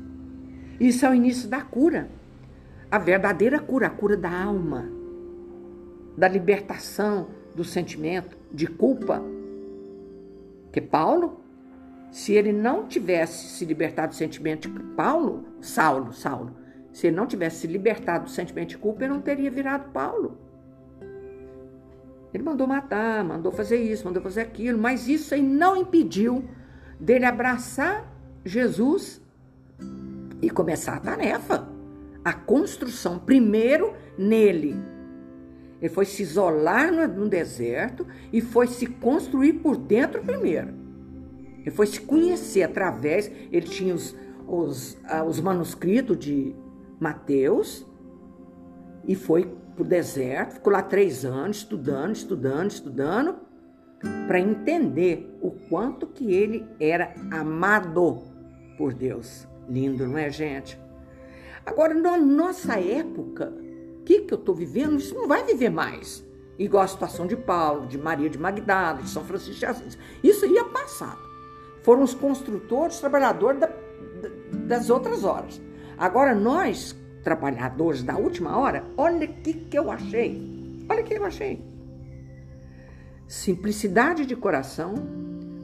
Isso 0.79 1.07
é 1.07 1.09
o 1.09 1.15
início 1.15 1.49
da 1.49 1.61
cura. 1.61 2.07
A 2.91 2.99
verdadeira 2.99 3.59
cura, 3.59 3.87
a 3.87 3.89
cura 3.89 4.15
da 4.15 4.29
alma, 4.29 4.87
da 6.15 6.27
libertação 6.27 7.29
do 7.55 7.63
sentimento 7.63 8.37
de 8.53 8.67
culpa. 8.67 9.23
Que 10.71 10.79
Paulo, 10.79 11.41
se 12.11 12.33
ele 12.33 12.53
não 12.53 12.87
tivesse 12.87 13.57
se 13.57 13.65
libertado 13.65 14.09
do 14.09 14.15
sentimento 14.15 14.69
de 14.69 14.83
Paulo, 14.95 15.45
Saulo, 15.59 16.13
Saulo, 16.13 16.55
se 16.93 17.07
ele 17.07 17.15
não 17.15 17.25
tivesse 17.25 17.61
se 17.61 17.67
libertado 17.67 18.25
do 18.25 18.29
sentimento 18.29 18.69
de 18.69 18.77
culpa, 18.77 19.03
ele 19.03 19.13
não 19.13 19.21
teria 19.21 19.49
virado 19.49 19.91
Paulo. 19.91 20.44
Ele 22.35 22.43
mandou 22.43 22.67
matar, 22.67 23.23
mandou 23.23 23.49
fazer 23.49 23.77
isso, 23.77 24.05
mandou 24.05 24.21
fazer 24.21 24.41
aquilo, 24.41 24.77
mas 24.77 25.07
isso 25.07 25.33
aí 25.33 25.41
não 25.41 25.77
impediu 25.77 26.43
dele 26.99 27.23
abraçar 27.23 28.13
Jesus 28.43 29.21
e 30.41 30.49
começar 30.49 30.95
a 30.95 30.99
tarefa, 30.99 31.65
a 32.25 32.33
construção 32.33 33.17
primeiro 33.17 33.93
nele. 34.17 34.75
Ele 35.81 35.89
foi 35.89 36.03
se 36.03 36.23
isolar 36.23 36.91
no 36.91 37.29
deserto 37.29 38.05
e 38.33 38.41
foi 38.41 38.67
se 38.67 38.85
construir 38.85 39.53
por 39.53 39.77
dentro 39.77 40.21
primeiro. 40.21 40.73
Ele 41.61 41.71
foi 41.71 41.87
se 41.87 42.01
conhecer 42.01 42.63
através, 42.63 43.31
ele 43.49 43.65
tinha 43.65 43.95
os, 43.95 44.13
os, 44.45 44.97
ah, 45.05 45.23
os 45.23 45.39
manuscritos 45.39 46.19
de 46.19 46.53
Mateus 46.99 47.85
e 49.07 49.15
foi 49.15 49.49
para 49.75 49.83
o 49.83 49.85
deserto, 49.85 50.53
ficou 50.53 50.71
lá 50.71 50.81
três 50.81 51.25
anos 51.25 51.57
estudando, 51.57 52.15
estudando, 52.15 52.71
estudando, 52.71 53.35
para 54.27 54.39
entender 54.39 55.37
o 55.41 55.51
quanto 55.51 56.07
que 56.07 56.33
ele 56.33 56.65
era 56.79 57.13
amado 57.31 58.23
por 58.77 58.93
Deus. 58.93 59.47
Lindo, 59.67 60.07
não 60.07 60.17
é, 60.17 60.29
gente? 60.29 60.79
Agora, 61.65 61.93
na 61.93 62.17
nossa 62.17 62.79
época, 62.79 63.51
o 63.99 64.03
que, 64.03 64.21
que 64.21 64.33
eu 64.33 64.37
estou 64.37 64.53
vivendo? 64.53 64.97
Isso 64.97 65.15
não 65.15 65.27
vai 65.27 65.43
viver 65.43 65.69
mais. 65.69 66.23
Igual 66.57 66.83
a 66.83 66.87
situação 66.87 67.25
de 67.27 67.35
Paulo, 67.35 67.87
de 67.87 67.97
Maria 67.97 68.29
de 68.29 68.37
Magdala, 68.37 69.01
de 69.01 69.09
São 69.09 69.25
Francisco 69.25 69.59
de 69.59 69.65
Assis. 69.65 69.97
Isso 70.23 70.45
ia 70.45 70.63
passado. 70.65 71.19
Foram 71.81 72.03
os 72.03 72.13
construtores, 72.13 72.99
trabalhadores 72.99 73.59
da, 73.59 73.69
das 74.67 74.89
outras 74.89 75.23
horas. 75.23 75.59
Agora, 75.97 76.35
nós, 76.35 76.95
trabalhadores 77.25 78.03
da 78.03 78.15
última 78.15 78.55
hora, 78.55 78.85
olha 78.95 79.27
o 79.27 79.33
que, 79.41 79.53
que 79.53 79.77
eu 79.77 79.91
achei. 79.91 80.85
Olha 80.87 81.01
o 81.01 81.03
que 81.03 81.15
eu 81.15 81.25
achei. 81.25 81.59
Simplicidade 83.27 84.27
de 84.27 84.35
coração, 84.35 84.93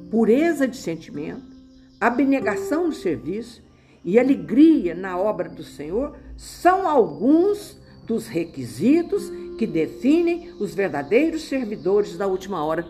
pureza 0.09 0.67
de 0.67 0.75
sentimento, 0.75 1.55
abnegação 1.99 2.87
no 2.87 2.93
serviço 2.93 3.63
e 4.03 4.19
alegria 4.19 4.95
na 4.95 5.15
obra 5.17 5.47
do 5.47 5.63
Senhor 5.63 6.17
são 6.35 6.89
alguns 6.89 7.79
dos 8.07 8.27
requisitos 8.27 9.31
que 9.59 9.67
definem 9.67 10.55
os 10.59 10.73
verdadeiros 10.73 11.43
servidores 11.43 12.17
da 12.17 12.25
última 12.25 12.65
hora. 12.65 12.87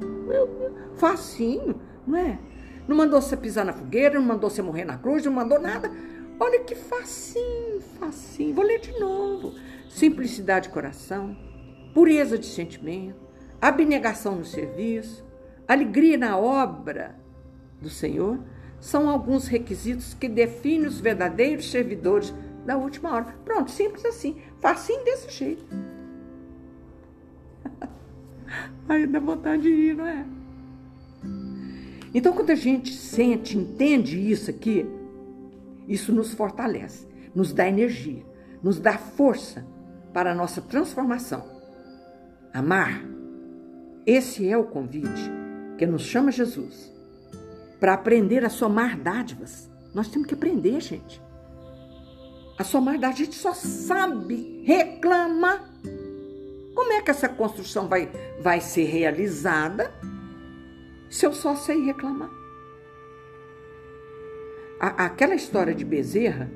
Hum, 0.00 0.94
facinho, 0.94 1.80
não 2.06 2.16
é? 2.16 2.38
Não 2.86 2.96
mandou 2.96 3.20
você 3.20 3.36
pisar 3.36 3.64
na 3.64 3.72
fogueira, 3.72 4.14
não 4.14 4.26
mandou 4.26 4.48
você 4.48 4.62
morrer 4.62 4.84
na 4.84 4.96
cruz, 4.96 5.24
não 5.24 5.32
mandou 5.32 5.60
nada. 5.60 5.90
Olha 6.38 6.58
que 6.60 6.74
facinho, 6.74 7.71
facinho. 8.02 8.54
Vou 8.54 8.64
ler 8.64 8.80
de 8.80 8.98
novo. 8.98 9.54
Simplicidade 9.88 10.68
de 10.68 10.74
coração, 10.74 11.36
pureza 11.94 12.36
de 12.36 12.46
sentimento, 12.46 13.20
abnegação 13.60 14.36
no 14.36 14.44
serviço, 14.44 15.24
alegria 15.68 16.18
na 16.18 16.36
obra 16.36 17.14
do 17.80 17.88
Senhor 17.88 18.40
são 18.80 19.08
alguns 19.08 19.46
requisitos 19.46 20.14
que 20.14 20.28
definem 20.28 20.86
os 20.86 20.98
verdadeiros 20.98 21.70
servidores 21.70 22.34
da 22.66 22.76
última 22.76 23.12
hora. 23.12 23.36
Pronto, 23.44 23.70
simples 23.70 24.04
assim, 24.04 24.40
facinho 24.60 25.04
desse 25.04 25.30
jeito. 25.30 25.64
Aí 28.88 29.06
dá 29.06 29.20
vontade 29.20 29.62
de 29.62 29.68
ir, 29.68 29.94
não 29.94 30.06
é? 30.06 30.26
Então, 32.14 32.32
quando 32.32 32.50
a 32.50 32.56
gente 32.56 32.92
sente, 32.92 33.56
entende 33.56 34.18
isso 34.18 34.50
aqui, 34.50 34.84
isso 35.86 36.12
nos 36.12 36.34
fortalece, 36.34 37.06
nos 37.34 37.52
dá 37.52 37.68
energia, 37.68 38.24
nos 38.62 38.78
dá 38.78 38.96
força 38.96 39.66
para 40.12 40.32
a 40.32 40.34
nossa 40.34 40.60
transformação. 40.60 41.44
Amar, 42.52 43.02
esse 44.06 44.48
é 44.48 44.56
o 44.56 44.64
convite 44.64 45.30
que 45.78 45.86
nos 45.86 46.02
chama 46.02 46.30
Jesus 46.30 46.92
para 47.80 47.94
aprender 47.94 48.44
a 48.44 48.50
somar 48.50 48.98
dádivas. 48.98 49.70
Nós 49.94 50.08
temos 50.08 50.28
que 50.28 50.34
aprender, 50.34 50.80
gente. 50.80 51.20
A 52.58 52.64
somar 52.64 52.98
dádivas, 52.98 53.20
a 53.20 53.24
gente 53.24 53.36
só 53.36 53.54
sabe 53.54 54.62
reclamar. 54.64 55.70
Como 56.74 56.92
é 56.92 57.00
que 57.00 57.10
essa 57.10 57.28
construção 57.28 57.88
vai, 57.88 58.10
vai 58.40 58.60
ser 58.60 58.84
realizada 58.84 59.92
se 61.10 61.26
eu 61.26 61.32
só 61.32 61.54
sei 61.56 61.84
reclamar? 61.84 62.42
a, 64.82 65.04
aquela 65.04 65.36
história 65.36 65.72
de 65.72 65.84
Bezerra, 65.84 66.50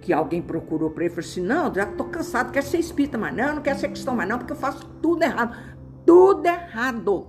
que 0.00 0.12
alguém 0.12 0.40
procurou 0.40 0.90
para 0.90 1.04
ele 1.04 1.12
e 1.12 1.14
falou 1.14 1.28
assim: 1.28 1.42
não, 1.42 1.72
já 1.72 1.84
estou 1.84 2.06
cansado, 2.08 2.52
quero 2.52 2.66
ser 2.66 2.78
espírita 2.78 3.18
mais 3.18 3.34
não, 3.36 3.56
não 3.56 3.62
quero 3.62 3.78
ser 3.78 3.88
cristão 3.88 4.16
mais 4.16 4.28
não, 4.28 4.38
porque 4.38 4.52
eu 4.52 4.56
faço 4.56 4.86
tudo 5.02 5.22
errado. 5.22 5.56
Tudo 6.06 6.46
errado. 6.46 7.26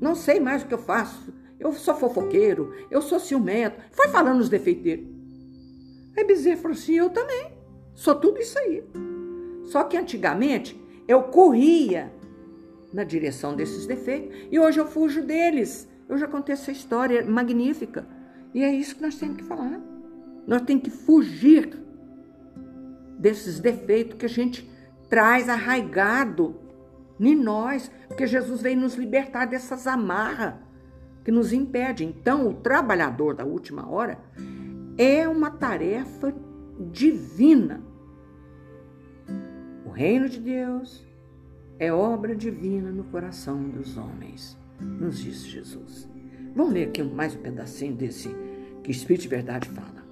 Não 0.00 0.14
sei 0.14 0.38
mais 0.38 0.62
o 0.62 0.66
que 0.66 0.74
eu 0.74 0.78
faço. 0.78 1.34
Eu 1.58 1.72
sou 1.72 1.94
fofoqueiro, 1.94 2.72
eu 2.90 3.00
sou 3.00 3.18
ciumento. 3.18 3.80
Foi 3.90 4.08
falando 4.08 4.40
os 4.40 4.48
defeitos 4.48 4.84
dele. 4.84 5.16
Aí 6.16 6.24
Bezerra 6.24 6.56
falou 6.58 6.76
assim: 6.76 6.94
eu 6.94 7.10
também. 7.10 7.52
Sou 7.94 8.14
tudo 8.14 8.38
isso 8.38 8.58
aí. 8.58 8.84
Só 9.64 9.84
que 9.84 9.96
antigamente 9.96 10.80
eu 11.08 11.24
corria 11.24 12.12
na 12.92 13.04
direção 13.04 13.56
desses 13.56 13.86
defeitos 13.86 14.36
e 14.50 14.58
hoje 14.58 14.78
eu 14.78 14.86
fujo 14.86 15.22
deles. 15.22 15.88
Eu 16.08 16.16
já 16.16 16.28
contei 16.28 16.52
essa 16.52 16.70
história 16.70 17.24
magnífica. 17.24 18.06
E 18.54 18.62
é 18.62 18.72
isso 18.72 18.94
que 18.96 19.02
nós 19.02 19.16
temos 19.16 19.38
que 19.38 19.44
falar. 19.44 19.95
Nós 20.46 20.62
temos 20.62 20.84
que 20.84 20.90
fugir 20.90 21.76
desses 23.18 23.58
defeitos 23.58 24.18
que 24.18 24.26
a 24.26 24.28
gente 24.28 24.70
traz 25.08 25.48
arraigado 25.48 26.56
em 27.18 27.34
nós, 27.34 27.90
porque 28.06 28.26
Jesus 28.26 28.60
veio 28.60 28.78
nos 28.78 28.94
libertar 28.94 29.46
dessas 29.46 29.86
amarras 29.86 30.54
que 31.24 31.32
nos 31.32 31.52
impedem. 31.52 32.08
Então, 32.10 32.48
o 32.48 32.54
trabalhador 32.54 33.34
da 33.34 33.44
última 33.44 33.88
hora 33.90 34.18
é 34.96 35.26
uma 35.28 35.50
tarefa 35.50 36.34
divina. 36.92 37.82
O 39.84 39.90
reino 39.90 40.28
de 40.28 40.38
Deus 40.38 41.04
é 41.78 41.92
obra 41.92 42.36
divina 42.36 42.90
no 42.90 43.04
coração 43.04 43.68
dos 43.68 43.96
homens 43.96 44.56
nos 44.80 45.18
disse 45.18 45.48
Jesus. 45.48 46.08
Vamos 46.54 46.72
ler 46.72 46.88
aqui 46.88 47.02
mais 47.02 47.34
um 47.34 47.40
pedacinho 47.40 47.94
desse 47.94 48.30
que 48.82 48.90
Espírito 48.90 49.22
de 49.22 49.28
Verdade 49.28 49.68
fala. 49.68 50.05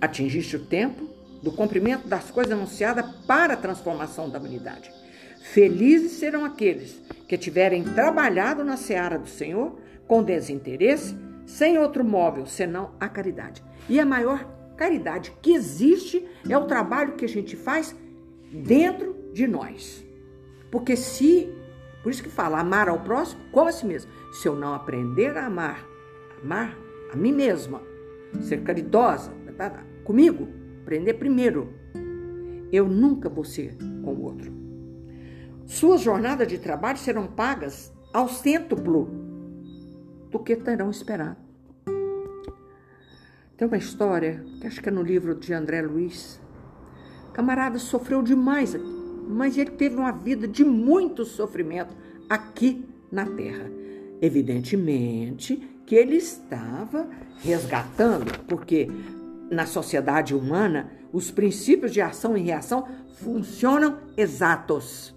Atingiste 0.00 0.56
o 0.56 0.64
tempo 0.64 1.08
do 1.42 1.52
cumprimento 1.52 2.08
das 2.08 2.30
coisas 2.30 2.52
anunciadas 2.52 3.04
para 3.26 3.54
a 3.54 3.56
transformação 3.56 4.30
da 4.30 4.38
humanidade. 4.38 4.90
Felizes 5.42 6.12
serão 6.12 6.44
aqueles 6.44 7.00
que 7.28 7.36
tiverem 7.36 7.82
trabalhado 7.82 8.64
na 8.64 8.76
seara 8.76 9.18
do 9.18 9.28
Senhor 9.28 9.78
com 10.06 10.22
desinteresse, 10.22 11.16
sem 11.46 11.78
outro 11.78 12.04
móvel 12.04 12.46
senão 12.46 12.92
a 12.98 13.08
caridade. 13.08 13.62
E 13.88 14.00
a 14.00 14.06
maior 14.06 14.46
caridade 14.76 15.32
que 15.42 15.52
existe 15.52 16.26
é 16.48 16.56
o 16.56 16.66
trabalho 16.66 17.14
que 17.14 17.24
a 17.24 17.28
gente 17.28 17.56
faz 17.56 17.94
dentro 18.52 19.16
de 19.32 19.46
nós. 19.46 20.04
Porque 20.70 20.96
se, 20.96 21.52
por 22.02 22.10
isso 22.10 22.22
que 22.22 22.28
fala, 22.28 22.60
amar 22.60 22.88
ao 22.88 23.00
próximo 23.00 23.42
como 23.50 23.68
a 23.68 23.72
si 23.72 23.84
mesmo. 23.84 24.10
Se 24.32 24.48
eu 24.48 24.54
não 24.54 24.72
aprender 24.74 25.36
a 25.36 25.46
amar, 25.46 25.86
amar 26.42 26.76
a 27.12 27.16
mim 27.16 27.32
mesma, 27.32 27.82
ser 28.40 28.62
caridosa 28.62 29.32
tá, 29.60 29.68
tá, 29.68 29.84
comigo, 30.10 30.48
aprender 30.82 31.14
primeiro, 31.14 31.72
eu 32.72 32.88
nunca 32.88 33.28
vou 33.28 33.44
ser 33.44 33.76
com 34.02 34.12
o 34.12 34.24
outro. 34.24 34.52
Suas 35.66 36.00
jornadas 36.00 36.48
de 36.48 36.58
trabalho 36.58 36.98
serão 36.98 37.28
pagas 37.28 37.92
ao 38.12 38.28
cêntuplo 38.28 39.08
do 40.28 40.40
que 40.40 40.56
terão 40.56 40.90
esperado. 40.90 41.36
Tem 43.56 43.68
uma 43.68 43.76
história, 43.76 44.44
que 44.60 44.66
acho 44.66 44.82
que 44.82 44.88
é 44.88 44.92
no 44.92 45.00
livro 45.00 45.32
de 45.32 45.54
André 45.54 45.80
Luiz. 45.80 46.40
O 47.28 47.30
camarada 47.30 47.78
sofreu 47.78 48.20
demais, 48.20 48.74
mas 49.28 49.56
ele 49.56 49.70
teve 49.70 49.94
uma 49.94 50.10
vida 50.10 50.48
de 50.48 50.64
muito 50.64 51.24
sofrimento 51.24 51.94
aqui 52.28 52.84
na 53.12 53.26
Terra. 53.26 53.70
Evidentemente 54.20 55.56
que 55.86 55.94
ele 55.94 56.16
estava 56.16 57.08
resgatando, 57.44 58.26
porque 58.48 58.88
na 59.50 59.66
sociedade 59.66 60.34
humana 60.34 60.92
os 61.12 61.30
princípios 61.30 61.92
de 61.92 62.00
ação 62.00 62.36
e 62.36 62.42
reação 62.42 62.86
funcionam 63.14 63.98
exatos. 64.16 65.14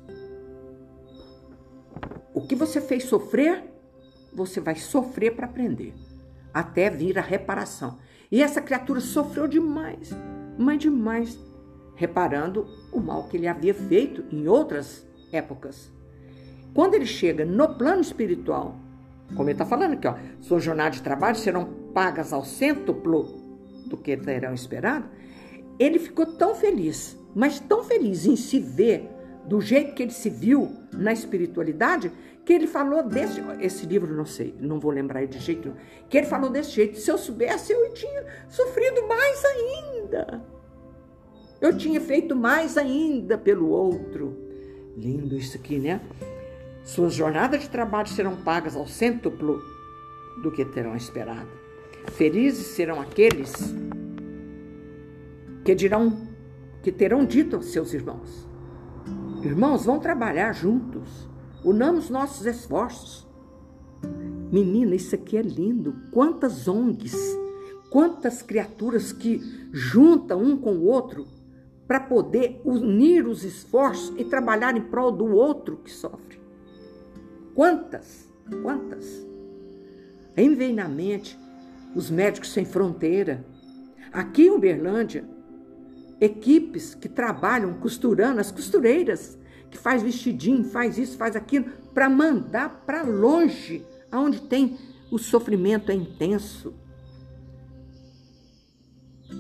O 2.33 2.41
que 2.41 2.55
você 2.55 2.81
fez 2.81 3.03
sofrer, 3.03 3.63
você 4.33 4.59
vai 4.59 4.75
sofrer 4.75 5.35
para 5.35 5.45
aprender, 5.45 5.93
até 6.51 6.89
vir 6.89 7.17
a 7.19 7.21
reparação. 7.21 7.99
E 8.31 8.41
essa 8.41 8.59
criatura 8.59 8.99
sofreu 8.99 9.47
demais, 9.47 10.09
mas 10.57 10.79
demais, 10.79 11.39
reparando 11.95 12.65
o 12.91 12.99
mal 12.99 13.27
que 13.27 13.37
ele 13.37 13.47
havia 13.47 13.73
feito 13.73 14.23
em 14.31 14.47
outras 14.47 15.07
épocas. 15.31 15.91
Quando 16.73 16.95
ele 16.95 17.05
chega 17.05 17.45
no 17.45 17.75
plano 17.75 18.01
espiritual, 18.01 18.75
como 19.35 19.43
ele 19.43 19.51
está 19.51 19.65
falando 19.65 19.93
aqui, 19.93 20.07
ó, 20.07 20.15
sua 20.41 20.59
jornada 20.59 20.89
de 20.89 21.03
trabalho 21.03 21.35
serão 21.35 21.65
pagas 21.93 22.33
ao 22.33 22.43
cêntuplo 22.43 23.42
do 23.93 23.97
que 23.97 24.17
terão 24.17 24.53
esperado, 24.56 25.08
ele 25.77 25.99
ficou 25.99 26.25
tão 26.25 26.56
feliz, 26.56 27.15
mas 27.36 27.60
tão 27.60 27.84
feliz 27.84 28.25
em 28.25 28.36
se 28.36 28.60
ver 28.60 29.08
do 29.45 29.62
jeito 29.62 29.93
que 29.93 30.01
ele 30.01 30.12
se 30.12 30.29
viu 30.29 30.71
na 30.91 31.13
espiritualidade, 31.13 32.12
que 32.43 32.53
ele 32.53 32.65
falou 32.65 33.03
desse. 33.03 33.41
Esse 33.60 33.86
livro 33.86 34.12
não 34.15 34.25
sei, 34.25 34.56
não 34.60 34.79
vou 34.79 34.91
lembrar 34.91 35.25
de 35.25 35.38
jeito 35.38 35.69
nenhum. 35.69 35.79
Que 36.10 36.17
ele 36.17 36.27
falou 36.27 36.49
desse 36.49 36.71
jeito. 36.71 36.97
Se 36.97 37.12
eu 37.12 37.17
soubesse, 37.17 37.71
eu 37.71 37.93
tinha 37.93 38.25
sofrido 38.47 39.08
mais 39.08 39.45
ainda. 39.45 40.43
Eu 41.62 41.77
tinha 41.77 42.01
feito 42.01 42.36
mais 42.36 42.77
ainda 42.77 43.38
pelo 43.38 43.69
outro. 43.69 44.38
Lindo 44.97 45.36
isso 45.36 45.58
aqui, 45.58 45.77
né? 45.77 46.01
Suas 46.84 47.13
jornadas 47.13 47.62
de 47.62 47.69
trabalho 47.69 48.08
serão 48.08 48.36
pagas 48.38 48.75
ao 48.75 48.88
cêntuplo 48.88 49.62
do 50.41 50.51
que 50.51 50.65
terão 50.65 50.95
esperado. 50.95 51.62
Felizes 52.11 52.67
serão 52.67 53.01
aqueles 53.01 53.53
que 55.63 55.73
dirão, 55.73 56.27
que 56.81 56.91
terão 56.91 57.25
dito 57.25 57.55
aos 57.55 57.67
seus 57.67 57.93
irmãos: 57.93 58.47
Irmãos, 59.41 59.85
vão 59.85 59.99
trabalhar 59.99 60.53
juntos, 60.53 61.27
unamos 61.63 62.09
nossos 62.09 62.45
esforços. 62.45 63.27
Menina, 64.51 64.93
isso 64.93 65.15
aqui 65.15 65.37
é 65.37 65.41
lindo. 65.41 65.95
Quantas 66.11 66.67
ONGs, 66.67 67.17
quantas 67.89 68.41
criaturas 68.41 69.11
que 69.11 69.41
juntam 69.71 70.41
um 70.41 70.57
com 70.57 70.73
o 70.73 70.85
outro 70.85 71.25
para 71.87 71.99
poder 71.99 72.61
unir 72.63 73.27
os 73.27 73.43
esforços 73.43 74.13
e 74.17 74.23
trabalhar 74.23 74.75
em 74.75 74.81
prol 74.81 75.11
do 75.11 75.25
outro 75.25 75.77
que 75.77 75.91
sofre. 75.91 76.39
Quantas, 77.53 78.27
quantas? 78.61 79.25
Aí 80.35 80.53
vem 80.55 80.73
na 80.73 80.87
mente 80.87 81.37
os 81.95 82.10
médicos 82.10 82.51
sem 82.51 82.65
fronteira. 82.65 83.45
Aqui 84.12 84.43
em 84.43 84.51
Uberlândia, 84.51 85.25
equipes 86.19 86.95
que 86.95 87.10
trabalham 87.10 87.73
costurando, 87.73 88.39
as 88.39 88.51
costureiras, 88.51 89.38
que 89.69 89.77
faz 89.77 90.01
vestidinho, 90.03 90.63
faz 90.63 90.97
isso, 90.97 91.17
faz 91.17 91.36
aquilo, 91.36 91.65
para 91.93 92.10
mandar 92.10 92.84
para 92.86 93.01
longe, 93.01 93.86
aonde 94.12 94.41
tem 94.41 94.77
o 95.12 95.17
sofrimento 95.17 95.91
é 95.91 95.95
intenso. 95.95 96.73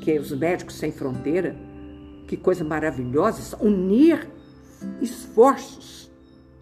Que 0.01 0.11
é 0.11 0.19
os 0.19 0.31
médicos 0.31 0.75
sem 0.75 0.91
fronteira, 0.91 1.55
que 2.27 2.35
coisa 2.35 2.63
maravilhosa, 2.63 3.57
unir 3.63 4.27
esforços. 5.01 6.11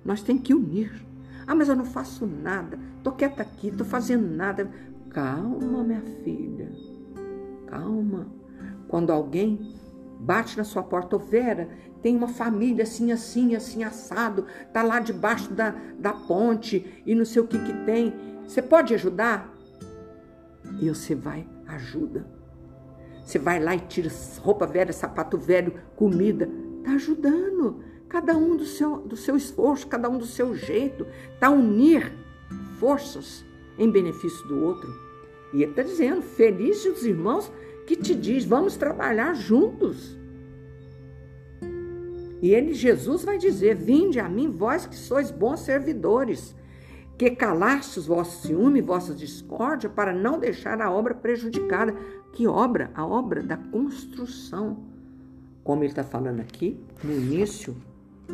Nós 0.04 0.22
temos 0.22 0.44
que 0.44 0.54
unir. 0.54 1.06
Ah, 1.48 1.56
mas 1.56 1.70
eu 1.70 1.76
não 1.76 1.86
faço 1.86 2.26
nada, 2.26 2.80
tô 3.04 3.12
quieta 3.12 3.42
aqui, 3.42 3.72
tô 3.72 3.84
fazendo 3.84 4.28
nada. 4.28 4.70
Calma, 5.14 5.84
minha 5.84 6.02
filha, 6.24 6.72
calma. 7.68 8.28
Quando 8.88 9.12
alguém 9.12 9.76
bate 10.20 10.58
na 10.58 10.64
sua 10.64 10.84
porta, 10.84 11.18
ô 11.18 11.20
Vera, 11.20 11.70
tem 12.02 12.16
uma 12.16 12.30
família 12.30 12.84
assim, 12.84 13.12
assim, 13.12 13.54
assim, 13.54 13.84
assado, 13.84 14.46
tá 14.72 14.82
lá 14.82 15.00
debaixo 15.00 15.54
da, 15.54 15.76
da 16.00 16.14
ponte 16.14 17.04
e 17.06 17.14
não 17.14 17.26
sei 17.26 17.42
o 17.42 17.48
que 17.48 17.60
que 17.60 17.74
tem. 17.86 18.14
Você 18.48 18.62
pode 18.62 18.94
ajudar? 18.94 19.54
E 20.80 20.88
você 20.88 21.14
vai, 21.14 21.46
ajuda. 21.68 22.26
Você 23.24 23.38
vai 23.38 23.60
lá 23.60 23.76
e 23.76 23.80
tira 23.80 24.10
roupa 24.40 24.66
velha, 24.66 24.94
sapato 24.94 25.38
velho, 25.38 25.74
comida. 25.96 26.50
Tá 26.84 26.92
ajudando. 26.92 27.84
Cada 28.08 28.36
um 28.36 28.56
do 28.56 28.66
seu, 28.66 28.98
do 29.02 29.18
seu 29.18 29.36
esforço, 29.36 29.88
cada 29.88 30.10
um 30.10 30.18
do 30.18 30.26
seu 30.26 30.56
jeito. 30.56 31.06
Tá 31.40 31.50
unir 31.50 32.12
forças 32.80 33.46
em 33.78 33.90
benefício 33.90 34.48
do 34.48 34.64
outro. 34.64 35.01
E 35.54 35.64
ele 35.64 35.72
está 35.72 35.84
dizendo: 35.84 36.22
felizes 36.22 36.98
os 36.98 37.06
irmãos 37.06 37.52
que 37.86 37.96
te 37.96 38.16
diz, 38.16 38.46
vamos 38.46 38.76
trabalhar 38.78 39.34
juntos. 39.34 40.18
E 42.42 42.54
ele, 42.54 42.74
Jesus, 42.74 43.24
vai 43.24 43.38
dizer: 43.38 43.76
Vinde 43.76 44.20
a 44.20 44.28
mim, 44.28 44.50
vós 44.50 44.86
que 44.86 44.96
sois 44.96 45.30
bons 45.30 45.60
servidores, 45.60 46.56
que 47.18 47.30
calastes 47.32 48.08
vosso 48.08 48.48
ciúme, 48.48 48.82
vossa 48.82 49.14
discórdia, 49.14 49.90
para 49.90 50.12
não 50.12 50.40
deixar 50.40 50.82
a 50.82 50.92
obra 50.92 51.14
prejudicada. 51.14 51.96
Que 52.34 52.48
obra? 52.48 52.90
A 52.96 53.06
obra 53.06 53.44
da 53.44 53.58
construção. 53.58 54.80
Como 55.64 55.84
ele 55.84 55.92
está 55.92 56.04
falando 56.04 56.40
aqui, 56.40 56.80
no 57.04 57.12
início, 57.12 57.76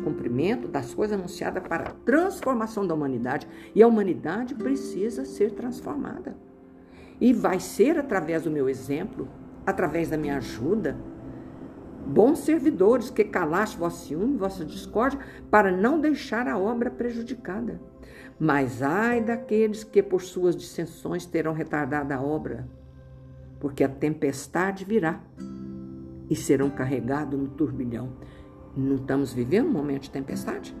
cumprimento 0.02 0.68
das 0.68 0.94
coisas 0.94 1.18
anunciadas 1.18 1.62
para 1.68 1.90
a 1.90 1.92
transformação 1.92 2.86
da 2.86 2.94
humanidade. 2.94 3.46
E 3.74 3.82
a 3.82 3.86
humanidade 3.86 4.54
precisa 4.54 5.26
ser 5.26 5.50
transformada. 5.50 6.47
E 7.20 7.32
vai 7.32 7.58
ser 7.58 7.98
através 7.98 8.44
do 8.44 8.50
meu 8.50 8.68
exemplo, 8.68 9.28
através 9.66 10.08
da 10.08 10.16
minha 10.16 10.36
ajuda, 10.36 10.96
bons 12.06 12.38
servidores 12.38 13.10
que 13.10 13.24
calaste 13.24 13.76
vosso 13.76 14.06
ciúme, 14.06 14.38
vossa 14.38 14.64
discórdia, 14.64 15.18
para 15.50 15.70
não 15.70 16.00
deixar 16.00 16.48
a 16.48 16.56
obra 16.58 16.90
prejudicada. 16.90 17.80
Mas 18.38 18.82
ai 18.82 19.20
daqueles 19.20 19.82
que 19.82 20.02
por 20.02 20.22
suas 20.22 20.56
dissensões 20.56 21.26
terão 21.26 21.52
retardado 21.52 22.14
a 22.14 22.20
obra, 22.20 22.68
porque 23.58 23.82
a 23.82 23.88
tempestade 23.88 24.84
virá 24.84 25.20
e 26.30 26.36
serão 26.36 26.70
carregados 26.70 27.38
no 27.38 27.48
turbilhão. 27.48 28.12
Não 28.76 28.96
estamos 28.96 29.32
vivendo 29.32 29.66
um 29.66 29.72
momento 29.72 30.02
de 30.02 30.10
tempestade? 30.10 30.76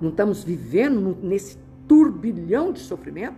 Não 0.00 0.08
estamos 0.08 0.42
vivendo 0.42 1.16
nesse 1.22 1.58
turbilhão 1.86 2.72
de 2.72 2.80
sofrimento? 2.80 3.36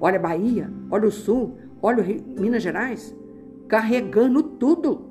Olha 0.00 0.18
a 0.18 0.22
Bahia, 0.22 0.70
olha 0.90 1.06
o 1.06 1.12
Sul, 1.12 1.58
olha 1.84 2.02
Minas 2.38 2.62
Gerais, 2.62 3.14
carregando 3.68 4.42
tudo. 4.42 5.10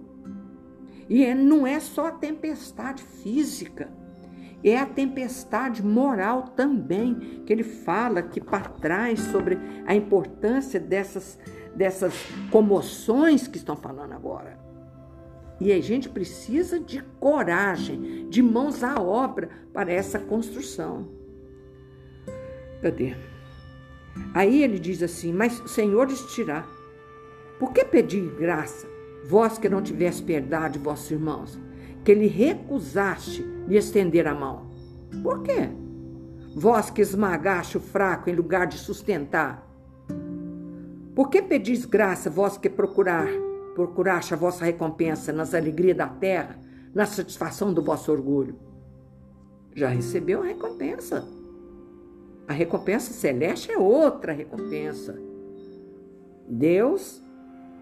E 1.08 1.24
é, 1.24 1.36
não 1.36 1.68
é 1.68 1.80
só 1.80 2.08
a 2.08 2.12
tempestade 2.12 3.04
física, 3.04 3.92
é 4.64 4.78
a 4.78 4.86
tempestade 4.86 5.86
moral 5.86 6.44
também, 6.56 7.44
que 7.46 7.54
ele 7.54 7.64
fala 7.64 8.24
que 8.24 8.42
para 8.42 8.62
trás 8.62 9.20
sobre 9.20 9.60
a 9.86 9.94
importância 9.94 10.80
dessas, 10.80 11.38
dessas 11.76 12.14
comoções 12.50 13.48
que 13.48 13.58
estão 13.58 13.76
falando 13.76 14.14
agora. 14.14 14.58
E 15.60 15.72
a 15.72 15.80
gente 15.82 16.10
precisa 16.10 16.80
de 16.80 17.04
coragem, 17.20 18.28
de 18.30 18.42
mãos 18.42 18.84
à 18.84 19.00
obra 19.00 19.50
para 19.72 19.92
essa 19.92 20.18
construção. 20.18 21.08
Cadê? 22.82 23.16
Aí 24.34 24.64
ele 24.64 24.80
diz 24.80 25.02
assim: 25.02 25.34
Mas 25.34 25.60
o 25.60 25.68
Senhor 25.68 26.08
lhes 26.08 26.28
dirá: 26.34 26.66
Por 27.60 27.72
que 27.72 27.84
pedir 27.86 28.30
graça, 28.36 28.88
vós 29.26 29.58
que 29.58 29.70
não 29.70 29.82
tivesse 29.82 30.22
piedade 30.22 30.78
de 30.78 30.84
vossos 30.84 31.10
irmãos, 31.12 31.60
que 32.04 32.14
lhe 32.14 32.28
recusaste 32.28 33.44
de 33.68 33.76
estender 33.76 34.28
a 34.28 34.34
mão? 34.34 34.68
Por 35.22 35.44
quê? 35.44 35.70
Vós 36.56 36.90
que 36.90 37.02
esmagaste 37.02 37.78
o 37.78 37.82
fraco 37.82 38.30
em 38.30 38.36
lugar 38.36 38.68
de 38.68 38.78
sustentar. 38.78 39.68
Por 41.16 41.30
que 41.30 41.42
pedis 41.42 41.86
graça, 41.86 42.30
vós 42.30 42.58
que 42.58 42.70
procurar, 42.70 43.28
procuraste 43.76 44.34
a 44.34 44.38
vossa 44.38 44.66
recompensa 44.66 45.32
nas 45.32 45.54
alegrias 45.54 45.98
da 45.98 46.08
terra, 46.08 46.60
na 46.94 47.06
satisfação 47.06 47.74
do 47.74 47.82
vosso 47.82 48.12
orgulho? 48.12 48.56
Já 49.76 49.90
recebeu 49.90 50.42
a 50.42 50.46
recompensa. 50.46 51.28
A 52.48 52.54
recompensa 52.54 53.14
celeste 53.14 53.72
é 53.72 53.78
outra 53.78 54.34
recompensa. 54.34 55.18
Deus 56.48 57.22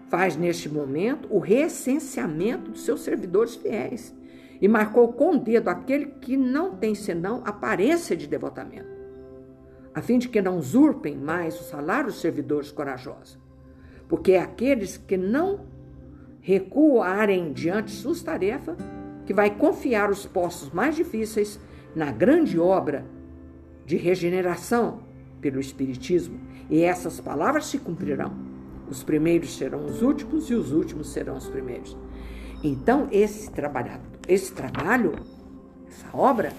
faz 0.08 0.36
neste 0.36 0.68
momento 0.68 1.26
o 1.30 1.38
reessenciamento 1.38 2.70
dos 2.70 2.84
seus 2.84 3.00
servidores 3.00 3.56
fiéis 3.56 4.14
e 4.60 4.68
marcou 4.68 5.12
com 5.12 5.32
o 5.32 5.38
dedo 5.38 5.68
aquele 5.68 6.06
que 6.06 6.36
não 6.36 6.76
tem 6.76 6.94
senão 6.94 7.42
aparência 7.44 8.16
de 8.16 8.28
devotamento, 8.28 8.90
a 9.92 10.00
fim 10.00 10.18
de 10.18 10.28
que 10.28 10.40
não 10.40 10.58
usurpem 10.58 11.16
mais 11.16 11.60
o 11.60 11.64
salário 11.64 12.06
dos 12.06 12.20
servidores 12.20 12.70
corajosos, 12.70 13.36
porque 14.08 14.32
é 14.32 14.40
aqueles 14.40 14.96
que 14.96 15.16
não 15.16 15.66
recuarem 16.40 17.52
diante 17.52 17.86
de 17.86 17.98
suas 17.98 18.22
tarefas 18.22 18.76
que 19.26 19.34
vai 19.34 19.50
confiar 19.56 20.10
os 20.10 20.26
postos 20.26 20.70
mais 20.70 20.94
difíceis 20.94 21.58
na 21.96 22.12
grande 22.12 22.58
obra 22.58 23.04
de 23.92 23.98
regeneração 23.98 25.00
pelo 25.38 25.60
Espiritismo, 25.60 26.40
e 26.70 26.82
essas 26.82 27.20
palavras 27.20 27.66
se 27.66 27.78
cumprirão. 27.78 28.32
Os 28.88 29.02
primeiros 29.02 29.54
serão 29.54 29.84
os 29.84 30.00
últimos 30.00 30.48
e 30.48 30.54
os 30.54 30.72
últimos 30.72 31.12
serão 31.12 31.36
os 31.36 31.46
primeiros. 31.46 31.94
Então, 32.64 33.06
esse 33.12 33.50
trabalho, 33.50 34.00
esse 34.26 34.50
trabalho, 34.52 35.12
essa 35.86 36.06
obra, 36.16 36.54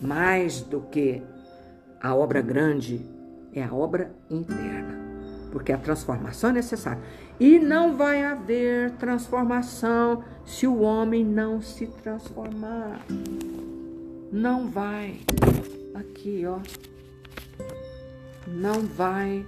mais 0.00 0.60
do 0.60 0.82
que 0.82 1.20
a 2.00 2.14
obra 2.14 2.40
grande, 2.40 3.04
é 3.52 3.64
a 3.64 3.74
obra 3.74 4.14
interna. 4.30 5.00
Porque 5.50 5.72
a 5.72 5.78
transformação 5.78 6.50
é 6.50 6.52
necessária. 6.52 7.02
E 7.40 7.58
não 7.58 7.96
vai 7.96 8.24
haver 8.24 8.92
transformação 8.92 10.22
se 10.44 10.64
o 10.64 10.80
homem 10.80 11.24
não 11.24 11.60
se 11.60 11.88
transformar. 11.88 13.00
Não 14.32 14.70
vai. 14.70 15.20
Aqui, 15.94 16.46
ó. 16.46 16.58
Não 18.46 18.86
vai 18.86 19.44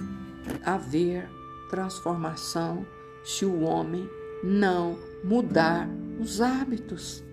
haver 0.63 1.27
transformação 1.71 2.85
se 3.25 3.47
o 3.47 3.63
homem 3.63 4.07
não 4.45 4.99
mudar 5.25 5.89
os 6.21 6.43
hábitos. 6.43 7.25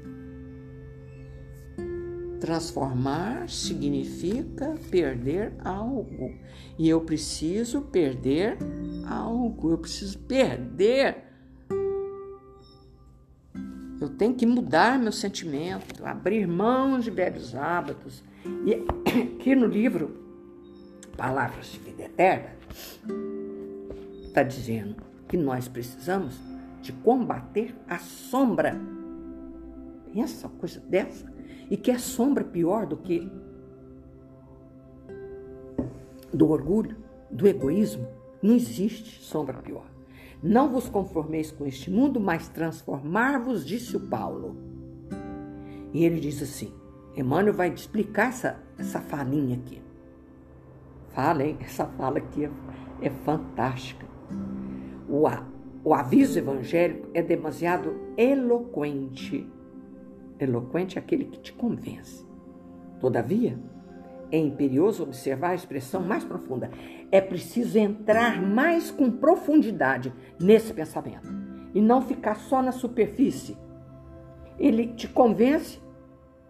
Transformar 2.39 3.49
significa 3.49 4.73
perder 4.89 5.53
algo. 5.59 6.33
E 6.79 6.87
eu 6.87 7.01
preciso 7.01 7.81
perder 7.81 8.57
algo. 9.05 9.71
Eu 9.71 9.77
preciso 9.77 10.17
perder. 10.19 11.30
Tenho 14.21 14.35
que 14.35 14.45
mudar 14.45 14.99
meu 14.99 15.11
sentimento, 15.11 16.05
abrir 16.05 16.45
mão 16.45 16.99
de 16.99 17.09
velhos 17.09 17.55
hábitos. 17.55 18.23
E 18.67 18.75
aqui 19.33 19.55
no 19.55 19.65
livro 19.65 20.15
Palavras 21.17 21.71
de 21.71 21.79
Vida 21.79 22.03
Eterna, 22.03 22.51
está 24.21 24.43
dizendo 24.43 24.97
que 25.27 25.35
nós 25.35 25.67
precisamos 25.67 26.39
de 26.83 26.93
combater 26.93 27.73
a 27.89 27.97
sombra. 27.97 28.79
Pensa 30.13 30.45
uma 30.45 30.55
coisa 30.59 30.79
dessa. 30.81 31.25
E 31.67 31.75
que 31.75 31.89
é 31.89 31.97
sombra 31.97 32.43
pior 32.43 32.85
do 32.85 32.97
que 32.97 33.27
do 36.31 36.47
orgulho, 36.47 36.95
do 37.31 37.47
egoísmo. 37.47 38.07
Não 38.39 38.53
existe 38.53 39.19
sombra 39.23 39.57
pior. 39.57 39.90
Não 40.43 40.69
vos 40.69 40.89
conformeis 40.89 41.51
com 41.51 41.67
este 41.67 41.91
mundo, 41.91 42.19
mas 42.19 42.49
transformar-vos, 42.49 43.65
disse 43.65 43.95
o 43.95 43.99
Paulo. 43.99 44.57
E 45.93 46.03
ele 46.03 46.19
diz 46.19 46.41
assim: 46.41 46.73
Emmanuel 47.15 47.53
vai 47.53 47.69
explicar 47.69 48.29
essa, 48.29 48.59
essa 48.77 48.99
falinha 48.99 49.57
aqui. 49.57 49.81
Fala, 51.09 51.43
hein? 51.43 51.57
Essa 51.59 51.85
fala 51.85 52.17
aqui 52.17 52.45
é, 52.45 52.51
é 53.01 53.09
fantástica. 53.09 54.07
O, 55.07 55.25
o 55.83 55.93
aviso 55.93 56.39
evangélico 56.39 57.09
é 57.13 57.21
demasiado 57.21 57.93
eloquente. 58.17 59.47
Eloquente 60.39 60.97
é 60.97 61.01
aquele 61.01 61.25
que 61.25 61.39
te 61.39 61.53
convence. 61.53 62.25
Todavia, 62.99 63.59
é 64.31 64.37
imperioso 64.37 65.03
observar 65.03 65.49
a 65.49 65.55
expressão 65.55 66.01
mais 66.01 66.23
profunda. 66.23 66.71
É 67.11 67.19
preciso 67.19 67.77
entrar 67.77 68.41
mais 68.41 68.89
com 68.89 69.11
profundidade 69.11 70.13
nesse 70.39 70.73
pensamento 70.73 71.27
e 71.73 71.81
não 71.81 72.01
ficar 72.01 72.35
só 72.35 72.61
na 72.61 72.71
superfície. 72.71 73.57
Ele 74.57 74.87
te 74.87 75.07
convence, 75.07 75.79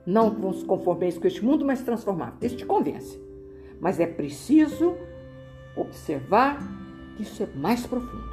não 0.06 0.30
vos 0.30 0.64
conformeis 0.64 1.18
com 1.18 1.28
este 1.28 1.44
mundo, 1.44 1.66
mas 1.66 1.82
transformar. 1.82 2.38
Ele 2.42 2.56
te 2.56 2.66
convence. 2.66 3.20
Mas 3.80 4.00
é 4.00 4.06
preciso 4.06 4.96
observar 5.76 6.60
que 7.16 7.24
isso 7.24 7.42
é 7.42 7.48
mais 7.56 7.86
profundo. 7.88 8.32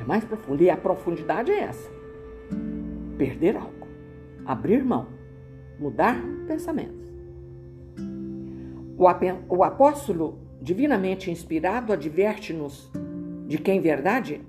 É 0.00 0.04
mais 0.04 0.24
profundo. 0.24 0.62
E 0.62 0.70
a 0.70 0.76
profundidade 0.76 1.50
é 1.50 1.60
essa: 1.60 1.90
perder 3.16 3.56
algo, 3.56 3.88
abrir 4.44 4.84
mão, 4.84 5.08
mudar 5.78 6.22
pensamentos. 6.46 7.01
O 9.48 9.64
apóstolo, 9.64 10.38
divinamente 10.60 11.30
inspirado, 11.30 11.92
adverte-nos 11.92 12.90
de 13.46 13.58
que, 13.58 13.72
em 13.72 13.80
verdade, 13.80 14.40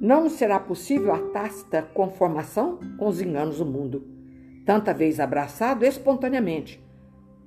não 0.00 0.28
será 0.28 0.58
possível 0.58 1.14
a 1.14 1.18
tácita 1.30 1.80
conformação 1.80 2.78
com 2.98 3.06
os 3.06 3.20
enganos 3.20 3.58
do 3.58 3.64
mundo, 3.64 4.04
tanta 4.66 4.92
vez 4.92 5.20
abraçado 5.20 5.84
espontaneamente 5.84 6.84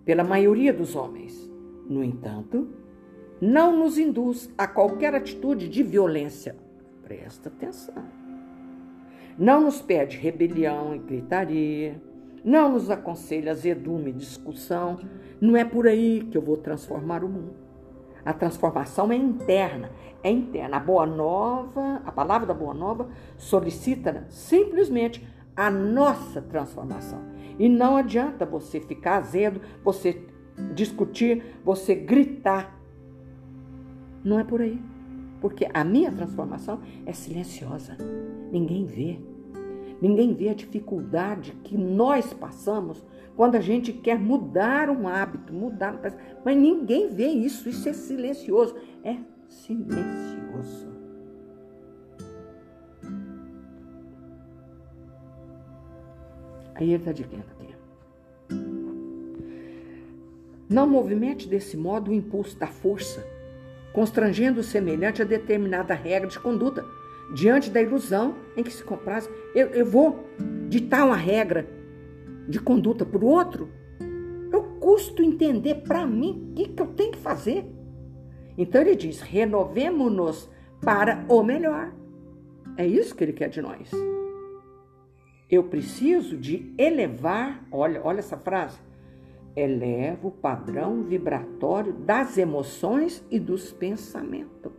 pela 0.05 0.23
maioria 0.23 0.73
dos 0.73 0.95
homens. 0.95 1.51
No 1.89 2.03
entanto, 2.03 2.69
não 3.41 3.77
nos 3.77 3.97
induz 3.97 4.49
a 4.57 4.65
qualquer 4.65 5.13
atitude 5.13 5.67
de 5.67 5.83
violência. 5.83 6.55
Presta 7.03 7.49
atenção. 7.49 8.03
Não 9.37 9.61
nos 9.61 9.81
pede 9.81 10.17
rebelião 10.17 10.95
e 10.95 10.99
gritaria. 10.99 12.01
Não 12.47 12.71
nos 12.71 12.89
aconselha 12.89 13.51
azedume 13.51 14.13
discussão. 14.13 14.99
Não 15.41 15.57
é 15.57 15.65
por 15.65 15.85
aí 15.85 16.25
que 16.31 16.37
eu 16.37 16.41
vou 16.41 16.55
transformar 16.55 17.21
o 17.21 17.27
mundo. 17.27 17.55
A 18.23 18.31
transformação 18.31 19.11
é 19.11 19.17
interna, 19.17 19.91
é 20.23 20.31
interna. 20.31 20.77
A 20.77 20.79
boa 20.79 21.05
nova, 21.05 22.01
a 22.05 22.09
palavra 22.09 22.47
da 22.47 22.53
boa 22.53 22.73
nova 22.73 23.09
solicita 23.37 24.25
simplesmente 24.29 25.27
a 25.57 25.69
nossa 25.69 26.41
transformação. 26.41 27.19
E 27.59 27.67
não 27.67 27.97
adianta 27.97 28.45
você 28.45 28.79
ficar 28.79 29.17
azedo, 29.17 29.59
você 29.83 30.25
discutir, 30.73 31.43
você 31.65 31.95
gritar 31.95 32.79
não 34.23 34.39
é 34.39 34.45
por 34.45 34.61
aí. 34.61 34.81
Porque 35.41 35.67
a 35.73 35.83
minha 35.83 36.13
transformação 36.13 36.79
é 37.05 37.11
silenciosa. 37.11 37.97
Ninguém 38.53 38.85
vê. 38.85 39.36
Ninguém 40.01 40.33
vê 40.33 40.49
a 40.49 40.53
dificuldade 40.53 41.53
que 41.63 41.77
nós 41.77 42.33
passamos 42.33 43.03
quando 43.35 43.55
a 43.55 43.61
gente 43.61 43.91
quer 43.93 44.19
mudar 44.19 44.89
um 44.89 45.07
hábito, 45.07 45.53
mudar. 45.53 45.99
Mas 46.43 46.57
ninguém 46.57 47.09
vê 47.09 47.27
isso. 47.27 47.67
Isso 47.69 47.89
é 47.89 47.93
silencioso. 47.93 48.75
É 49.03 49.17
silencioso. 49.47 50.87
Aí 56.75 56.91
ele 56.91 56.95
está 56.95 57.11
dizendo 57.11 57.43
aqui. 57.59 57.75
Não 60.69 60.87
movimente 60.87 61.47
desse 61.47 61.75
modo 61.75 62.11
o 62.11 62.13
impulso 62.13 62.57
da 62.59 62.67
força 62.67 63.25
constrangendo 63.97 64.59
o 64.59 64.63
semelhante 64.63 65.23
a 65.23 65.25
determinada 65.25 65.95
regra 65.95 66.29
de 66.29 66.39
conduta, 66.39 66.85
diante 67.33 67.69
da 67.69 67.81
ilusão 67.81 68.35
em 68.55 68.63
que 68.63 68.71
se 68.71 68.83
compraz. 68.83 69.29
Eu, 69.53 69.67
eu 69.67 69.85
vou 69.85 70.27
ditar 70.67 71.05
uma 71.05 71.15
regra 71.15 71.67
de 72.47 72.59
conduta 72.59 73.05
para 73.05 73.23
o 73.23 73.27
outro, 73.27 73.69
eu 74.51 74.63
custo 74.79 75.21
entender 75.21 75.75
para 75.75 76.05
mim 76.05 76.49
o 76.51 76.53
que, 76.55 76.69
que 76.69 76.81
eu 76.81 76.87
tenho 76.87 77.11
que 77.11 77.17
fazer. 77.17 77.65
Então 78.57 78.81
ele 78.81 78.95
diz: 78.95 79.21
renovemo-nos 79.21 80.49
para 80.81 81.25
o 81.27 81.43
melhor. 81.43 81.93
É 82.77 82.85
isso 82.85 83.15
que 83.15 83.23
ele 83.23 83.33
quer 83.33 83.49
de 83.49 83.61
nós. 83.61 83.91
Eu 85.49 85.63
preciso 85.63 86.37
de 86.37 86.73
elevar, 86.77 87.65
olha, 87.71 88.01
olha 88.03 88.19
essa 88.19 88.37
frase, 88.37 88.77
eleva 89.55 90.27
o 90.27 90.31
padrão 90.31 91.03
vibratório 91.03 91.93
das 91.93 92.37
emoções 92.37 93.23
e 93.31 93.39
dos 93.39 93.71
pensamentos. 93.71 94.76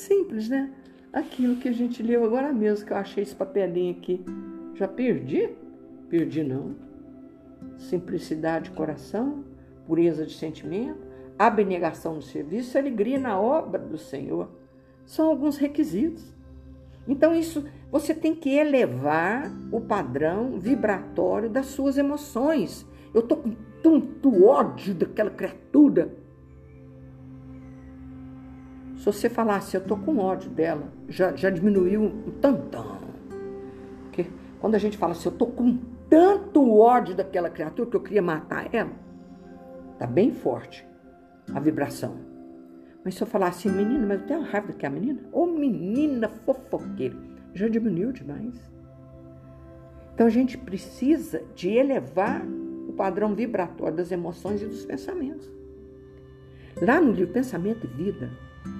Simples, 0.00 0.48
né? 0.48 0.72
Aquilo 1.12 1.56
que 1.56 1.68
a 1.68 1.72
gente 1.72 2.02
leu 2.02 2.24
agora 2.24 2.52
mesmo, 2.52 2.86
que 2.86 2.92
eu 2.92 2.96
achei 2.96 3.22
esse 3.22 3.34
papelinho 3.34 3.92
aqui. 3.92 4.24
Já 4.74 4.88
perdi? 4.88 5.50
Perdi 6.08 6.42
não. 6.42 6.74
Simplicidade 7.76 8.70
de 8.70 8.76
coração, 8.76 9.44
pureza 9.86 10.24
de 10.24 10.34
sentimento, 10.34 10.98
abnegação 11.38 12.14
no 12.14 12.22
serviço, 12.22 12.78
alegria 12.78 13.18
na 13.18 13.38
obra 13.38 13.78
do 13.78 13.98
Senhor. 13.98 14.48
São 15.04 15.28
alguns 15.28 15.58
requisitos. 15.58 16.24
Então, 17.06 17.34
isso 17.34 17.64
você 17.90 18.14
tem 18.14 18.34
que 18.34 18.50
elevar 18.50 19.52
o 19.70 19.80
padrão 19.80 20.58
vibratório 20.58 21.50
das 21.50 21.66
suas 21.66 21.98
emoções. 21.98 22.86
Eu 23.12 23.20
estou 23.20 23.38
com 23.38 23.54
tanto 23.82 24.44
ódio 24.44 24.94
daquela 24.94 25.30
criatura. 25.30 26.14
Se 29.00 29.06
você 29.06 29.30
falasse, 29.30 29.74
eu 29.74 29.80
estou 29.80 29.96
com 29.96 30.18
ódio 30.18 30.50
dela, 30.50 30.92
já, 31.08 31.34
já 31.34 31.48
diminuiu 31.48 32.02
um 32.02 32.30
tantão. 32.32 32.98
Porque 34.02 34.26
quando 34.60 34.74
a 34.74 34.78
gente 34.78 34.98
fala 34.98 35.12
assim, 35.12 35.30
eu 35.30 35.32
estou 35.32 35.50
com 35.50 35.78
tanto 36.10 36.70
ódio 36.78 37.14
daquela 37.14 37.48
criatura 37.48 37.88
que 37.88 37.96
eu 37.96 38.02
queria 38.02 38.20
matar 38.20 38.68
ela, 38.74 38.92
tá 39.98 40.06
bem 40.06 40.34
forte 40.34 40.86
a 41.54 41.58
vibração. 41.58 42.18
Mas 43.02 43.14
se 43.14 43.22
eu 43.22 43.26
falar 43.26 43.48
assim, 43.48 43.70
menina, 43.70 44.06
mas 44.06 44.20
eu 44.20 44.26
tenho 44.26 44.42
raiva 44.42 44.66
daquela 44.66 44.92
menina, 44.92 45.22
ô 45.32 45.46
menina 45.46 46.28
fofoqueira, 46.28 47.16
já 47.54 47.68
diminuiu 47.68 48.12
demais. 48.12 48.70
Então 50.12 50.26
a 50.26 50.30
gente 50.30 50.58
precisa 50.58 51.42
de 51.54 51.70
elevar 51.70 52.46
o 52.86 52.92
padrão 52.92 53.34
vibratório 53.34 53.96
das 53.96 54.12
emoções 54.12 54.60
e 54.60 54.66
dos 54.66 54.84
pensamentos. 54.84 55.50
Lá 56.82 57.00
no 57.00 57.12
livro 57.12 57.32
Pensamento 57.32 57.86
e 57.86 57.96
Vida, 57.96 58.30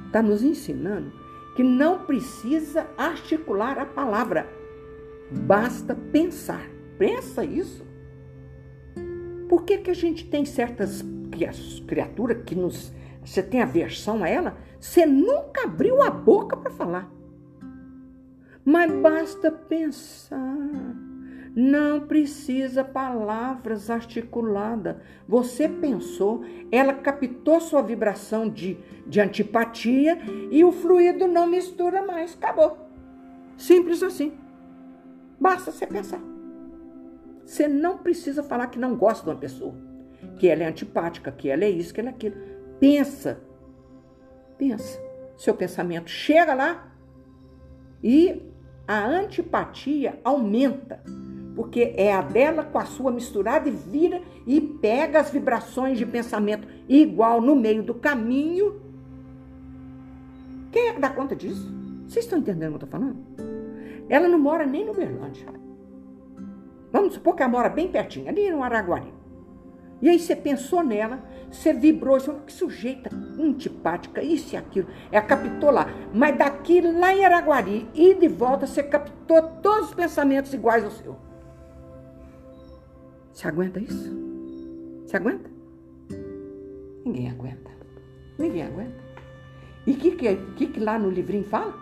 está 0.07 0.23
nos 0.23 0.43
ensinando 0.43 1.12
que 1.55 1.62
não 1.62 2.05
precisa 2.05 2.87
articular 2.97 3.79
a 3.79 3.87
palavra, 3.87 4.49
basta 5.31 5.95
pensar. 5.95 6.69
Pensa 6.99 7.45
isso. 7.45 7.87
Por 9.49 9.64
que, 9.64 9.79
que 9.79 9.90
a 9.90 9.95
gente 9.95 10.29
tem 10.29 10.45
certas 10.45 11.05
criaturas 11.87 12.43
que 12.45 12.55
nos. 12.55 12.93
Você 13.25 13.43
tem 13.43 13.61
aversão 13.61 14.23
a 14.23 14.29
ela? 14.29 14.57
Você 14.79 15.05
nunca 15.05 15.64
abriu 15.64 16.03
a 16.03 16.11
boca 16.11 16.57
para 16.57 16.71
falar. 16.71 17.11
Mas 18.64 18.93
basta 18.93 19.51
pensar. 19.51 21.10
Não 21.54 22.06
precisa 22.06 22.84
palavras 22.84 23.90
articuladas. 23.90 24.96
Você 25.26 25.68
pensou, 25.68 26.44
ela 26.70 26.94
captou 26.94 27.60
sua 27.60 27.82
vibração 27.82 28.48
de, 28.48 28.78
de 29.06 29.20
antipatia 29.20 30.18
e 30.50 30.64
o 30.64 30.70
fluido 30.70 31.26
não 31.26 31.46
mistura 31.46 32.06
mais. 32.06 32.34
Acabou. 32.34 32.78
Simples 33.56 34.02
assim. 34.02 34.32
Basta 35.40 35.72
você 35.72 35.86
pensar. 35.86 36.20
Você 37.44 37.66
não 37.66 37.98
precisa 37.98 38.42
falar 38.42 38.68
que 38.68 38.78
não 38.78 38.94
gosta 38.94 39.24
de 39.24 39.30
uma 39.30 39.40
pessoa, 39.40 39.74
que 40.38 40.46
ela 40.46 40.62
é 40.62 40.66
antipática, 40.66 41.32
que 41.32 41.48
ela 41.48 41.64
é 41.64 41.70
isso, 41.70 41.92
que 41.92 42.00
ela 42.00 42.10
é 42.10 42.12
aquilo. 42.12 42.36
Pensa. 42.78 43.40
Pensa. 44.56 45.00
Seu 45.36 45.54
pensamento 45.54 46.08
chega 46.08 46.54
lá 46.54 46.94
e 48.02 48.42
a 48.86 49.04
antipatia 49.04 50.20
aumenta 50.22 51.02
porque 51.61 51.92
é 51.94 52.11
a 52.11 52.23
dela 52.23 52.64
com 52.64 52.79
a 52.79 52.87
sua 52.87 53.12
misturada 53.12 53.68
e 53.68 53.70
vira 53.70 54.23
e 54.46 54.62
pega 54.62 55.20
as 55.20 55.29
vibrações 55.29 55.99
de 55.99 56.07
pensamento 56.07 56.66
igual 56.88 57.38
no 57.42 57.55
meio 57.55 57.83
do 57.83 57.92
caminho. 57.92 58.81
Quem 60.73 60.88
é 60.88 60.94
que 60.94 61.01
dá 61.01 61.11
conta 61.11 61.37
disso? 61.37 61.70
Vocês 62.09 62.25
estão 62.25 62.38
entendendo 62.38 62.77
o 62.77 62.79
que 62.79 62.85
eu 62.85 62.87
estou 62.87 62.99
falando? 62.99 63.18
Ela 64.09 64.27
não 64.27 64.38
mora 64.38 64.64
nem 64.64 64.87
no 64.87 64.94
Berlândia. 64.94 65.49
Vamos 66.90 67.12
supor 67.12 67.37
que 67.37 67.42
ela 67.42 67.53
mora 67.53 67.68
bem 67.68 67.88
pertinho, 67.88 68.31
ali 68.31 68.51
no 68.51 68.64
Araguari. 68.64 69.12
E 70.01 70.09
aí 70.09 70.18
você 70.18 70.35
pensou 70.35 70.83
nela, 70.83 71.23
você 71.53 71.75
vibrou, 71.75 72.18
você 72.18 72.25
falou, 72.25 72.40
que 72.40 72.55
sujeita 72.55 73.11
antipática, 73.38 74.23
isso 74.23 74.55
e 74.55 74.57
aquilo. 74.57 74.88
Ela 75.12 75.27
captou 75.27 75.70
lá. 75.70 75.88
Mas 76.14 76.38
daqui, 76.38 76.81
lá 76.81 77.14
em 77.14 77.23
Araguari, 77.23 77.87
e 77.92 78.14
de 78.14 78.29
volta, 78.29 78.66
você 78.66 78.83
captou 78.83 79.42
todos 79.61 79.90
os 79.90 79.94
pensamentos 79.94 80.55
iguais 80.55 80.83
ao 80.83 80.90
seu. 80.90 81.30
Você 83.33 83.49
aguenta 83.49 83.81
isso? 83.81 84.11
Você 85.07 85.16
aguenta? 85.16 85.51
Ninguém 87.05 87.31
aguenta. 87.31 87.71
Ninguém 88.38 88.62
aguenta. 88.62 89.11
E 89.87 89.93
o 89.93 89.97
que, 89.97 90.11
que, 90.12 90.66
que, 90.66 90.81
lá 90.81 90.99
no 90.99 91.11
livrinho 91.11 91.45
fala? 91.45 91.75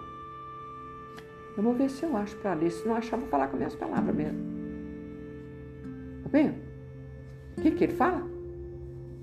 Eu 1.57 1.63
vou 1.63 1.75
ver 1.75 1.91
se 1.91 2.05
eu 2.05 2.17
acho 2.17 2.37
para 2.37 2.55
ler. 2.55 2.71
Se 2.71 2.87
não 2.87 2.95
achar, 2.95 3.17
vou 3.17 3.29
falar 3.29 3.49
com 3.49 3.57
minhas 3.57 3.75
palavras 3.75 4.15
mesmo. 4.15 4.39
Tá 6.23 6.29
vendo? 6.31 6.55
O 7.57 7.61
que, 7.61 7.71
que 7.73 7.85
ele 7.85 7.95
fala? 7.95 8.23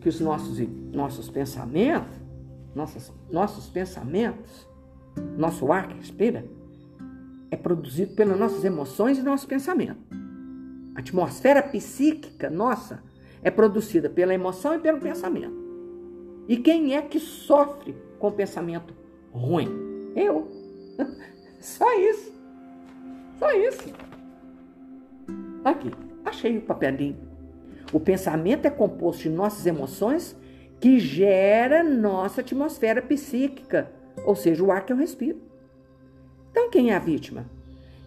Que 0.01 0.09
os 0.09 0.19
nossos, 0.19 0.59
nossos 0.91 1.29
pensamentos, 1.29 2.17
nossos, 2.75 3.13
nossos 3.31 3.69
pensamentos, 3.69 4.67
nosso 5.37 5.71
ar 5.71 5.87
que 5.87 5.95
respira, 5.95 6.45
é 7.49 7.55
produzido 7.55 8.13
pelas 8.15 8.37
nossas 8.37 8.63
emoções 8.65 9.17
e 9.17 9.23
nossos 9.23 9.45
pensamentos. 9.45 10.24
A 10.95 10.99
atmosfera 10.99 11.61
psíquica 11.61 12.49
nossa 12.49 13.03
é 13.43 13.51
produzida 13.51 14.09
pela 14.09 14.33
emoção 14.33 14.73
e 14.73 14.79
pelo 14.79 14.99
pensamento. 14.99 15.53
E 16.47 16.57
quem 16.57 16.95
é 16.95 17.01
que 17.01 17.19
sofre 17.19 17.95
com 18.17 18.31
pensamento 18.31 18.93
ruim? 19.31 19.69
Eu. 20.15 20.47
Só 21.59 21.99
isso. 21.99 22.33
Só 23.37 23.51
isso. 23.51 23.93
Aqui, 25.65 25.91
achei 26.23 26.57
o 26.57 26.61
papelinho. 26.61 27.17
O 27.91 27.99
pensamento 27.99 28.65
é 28.65 28.69
composto 28.69 29.23
de 29.23 29.29
nossas 29.29 29.65
emoções 29.65 30.35
que 30.79 30.99
gera 30.99 31.83
nossa 31.83 32.41
atmosfera 32.41 33.01
psíquica, 33.01 33.91
ou 34.25 34.35
seja, 34.35 34.63
o 34.63 34.71
ar 34.71 34.85
que 34.85 34.93
eu 34.93 34.97
respiro. 34.97 35.41
Então, 36.51 36.69
quem 36.69 36.91
é 36.91 36.95
a 36.95 36.99
vítima? 36.99 37.45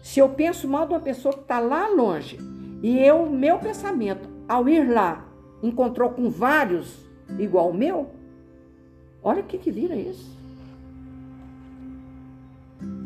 Se 0.01 0.19
eu 0.19 0.29
penso 0.29 0.67
mal 0.67 0.87
de 0.87 0.93
uma 0.93 0.99
pessoa 0.99 1.33
que 1.33 1.41
está 1.41 1.59
lá 1.59 1.87
longe 1.87 2.39
e 2.81 2.97
eu, 2.99 3.29
meu 3.29 3.59
pensamento, 3.59 4.29
ao 4.47 4.67
ir 4.69 4.89
lá, 4.89 5.25
encontrou 5.61 6.11
com 6.11 6.29
vários 6.29 7.05
igual 7.37 7.69
o 7.69 7.73
meu, 7.73 8.09
olha 9.21 9.41
o 9.41 9.45
que, 9.45 9.57
que 9.57 9.71
vira 9.71 9.95
isso. 9.95 10.37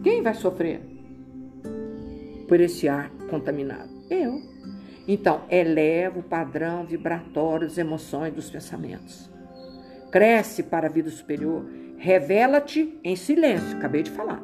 Quem 0.03 0.21
vai 0.21 0.33
sofrer 0.33 0.81
por 2.47 2.59
esse 2.59 2.87
ar 2.87 3.09
contaminado? 3.29 3.89
Eu. 4.09 4.41
Então, 5.07 5.41
eleva 5.49 6.19
o 6.19 6.23
padrão 6.23 6.85
vibratório 6.85 7.67
das 7.67 7.77
emoções 7.77 8.33
dos 8.33 8.49
pensamentos. 8.49 9.29
Cresce 10.11 10.63
para 10.63 10.87
a 10.87 10.91
vida 10.91 11.09
superior. 11.09 11.65
Revela-te 11.97 12.99
em 13.03 13.15
silêncio. 13.15 13.77
Acabei 13.77 14.03
de 14.03 14.11
falar. 14.11 14.41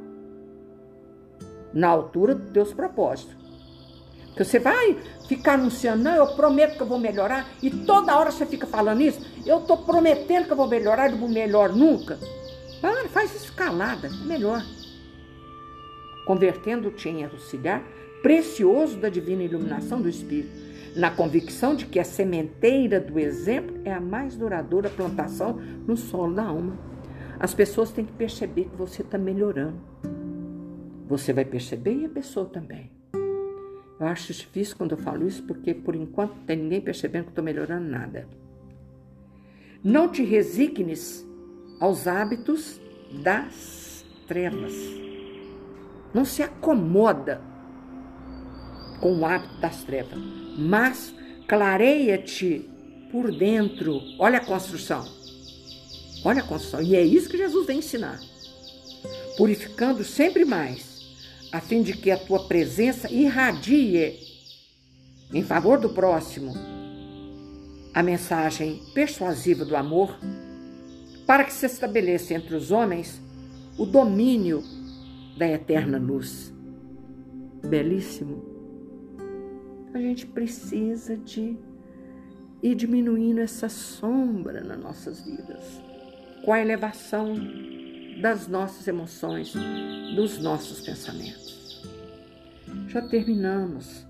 Na 1.74 1.88
altura 1.90 2.34
dos 2.36 2.52
teus 2.52 2.74
propósitos. 2.74 3.39
Que 4.40 4.46
você 4.46 4.58
vai 4.58 4.98
ficar 5.28 5.56
anunciando, 5.56 6.02
não, 6.02 6.16
eu 6.16 6.28
prometo 6.28 6.78
que 6.78 6.82
eu 6.82 6.88
vou 6.88 6.98
melhorar, 6.98 7.46
e 7.62 7.70
toda 7.70 8.18
hora 8.18 8.32
você 8.32 8.46
fica 8.46 8.66
falando 8.66 9.02
isso, 9.02 9.20
eu 9.46 9.58
estou 9.60 9.80
prometendo 9.80 10.46
que 10.46 10.54
eu 10.54 10.56
vou 10.56 10.66
melhorar 10.66 11.12
e 11.12 11.18
não 11.18 11.28
melhor 11.28 11.74
nunca. 11.74 12.18
Para, 12.80 13.10
faz 13.10 13.36
isso 13.36 13.52
calada, 13.52 14.08
é 14.08 14.26
melhor. 14.26 14.64
Convertendo-te 16.26 17.10
em 17.10 17.26
auxiliar 17.26 17.84
precioso 18.22 18.96
da 18.96 19.10
divina 19.10 19.44
iluminação 19.44 20.02
do 20.02 20.08
Espírito, 20.08 20.56
na 20.96 21.12
convicção 21.12 21.76
de 21.76 21.86
que 21.86 22.00
a 22.00 22.06
sementeira 22.06 22.98
do 22.98 23.20
exemplo 23.20 23.76
é 23.84 23.92
a 23.92 24.00
mais 24.00 24.38
duradoura 24.38 24.90
plantação 24.90 25.60
no 25.86 25.98
solo 25.98 26.34
da 26.34 26.46
alma. 26.46 26.80
As 27.38 27.54
pessoas 27.54 27.92
têm 27.92 28.06
que 28.06 28.14
perceber 28.14 28.70
que 28.70 28.78
você 28.78 29.02
está 29.02 29.18
melhorando. 29.18 29.82
Você 31.10 31.34
vai 31.34 31.44
perceber 31.44 31.94
e 31.94 32.06
a 32.06 32.10
pessoa 32.10 32.46
também. 32.46 32.99
Eu 34.00 34.08
acho 34.08 34.32
difícil 34.34 34.78
quando 34.78 34.92
eu 34.92 34.98
falo 34.98 35.28
isso, 35.28 35.44
porque 35.44 35.74
por 35.74 35.94
enquanto 35.94 36.36
não 36.36 36.44
tem 36.44 36.58
ninguém 36.58 36.80
percebendo 36.80 37.26
que 37.26 37.32
estou 37.32 37.44
melhorando 37.44 37.90
nada. 37.90 38.28
Não 39.84 40.10
te 40.10 40.24
resignes 40.24 41.26
aos 41.80 42.08
hábitos 42.08 42.80
das 43.24 44.06
trevas. 44.28 44.74
Não 46.14 46.24
se 46.24 46.42
acomoda 46.42 47.42
com 49.02 49.20
o 49.20 49.26
hábito 49.26 49.60
das 49.60 49.84
trevas, 49.84 50.18
mas 50.58 51.14
clareia-te 51.48 52.70
por 53.12 53.32
dentro. 53.32 54.00
Olha 54.18 54.38
a 54.38 54.46
construção. 54.46 55.06
Olha 56.24 56.42
a 56.42 56.48
construção. 56.48 56.82
E 56.82 56.96
é 56.96 57.02
isso 57.02 57.30
que 57.30 57.38
Jesus 57.38 57.66
vem 57.66 57.80
ensinar. 57.80 58.20
Purificando 59.38 60.04
sempre 60.04 60.46
mais 60.46 60.89
a 61.52 61.60
fim 61.60 61.82
de 61.82 61.94
que 61.94 62.12
a 62.12 62.18
tua 62.18 62.48
presença 62.48 63.12
irradie 63.12 64.20
em 65.34 65.44
favor 65.44 65.80
do 65.80 65.90
próximo 65.90 66.54
a 67.94 68.04
mensagem 68.04 68.82
persuasiva 68.94 69.66
do 69.66 69.76
amor, 69.76 70.18
para 71.26 71.44
que 71.44 71.54
se 71.54 71.66
estabeleça 71.66 72.34
entre 72.34 72.56
os 72.56 72.72
homens 72.72 73.22
o 73.78 73.86
domínio 73.86 74.64
da 75.38 75.48
eterna 75.48 75.98
luz. 75.98 76.54
Belíssimo. 77.68 78.44
A 79.94 80.00
gente 80.00 80.26
precisa 80.28 81.18
de 81.18 81.58
ir 82.62 82.76
diminuindo 82.76 83.42
essa 83.42 83.70
sombra 83.70 84.62
nas 84.62 84.80
nossas 84.80 85.22
vidas. 85.22 85.82
com 86.46 86.54
a 86.54 86.62
elevação 86.62 87.36
das 88.22 88.48
nossas 88.48 88.88
emoções, 88.88 89.54
dos 90.16 90.40
nossos 90.40 90.82
pensamentos. 90.82 91.84
Já 92.88 93.02
terminamos 93.02 94.06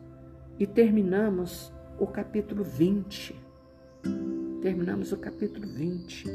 e 0.58 0.66
terminamos 0.66 1.72
o 2.00 2.08
capítulo 2.08 2.64
20. 2.64 3.36
Terminamos 4.62 5.12
o 5.12 5.18
capítulo 5.18 5.68
20. 5.68 6.26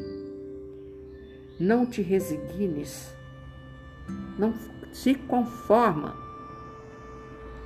Não 1.59 1.87
te 1.87 2.03
resignes, 2.03 3.14
não 4.39 4.55
se 4.93 5.14
conforma 5.14 6.16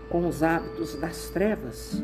com 0.09 0.27
os 0.27 0.43
hábitos 0.43 0.95
das 0.95 1.31
trevas. 1.31 2.03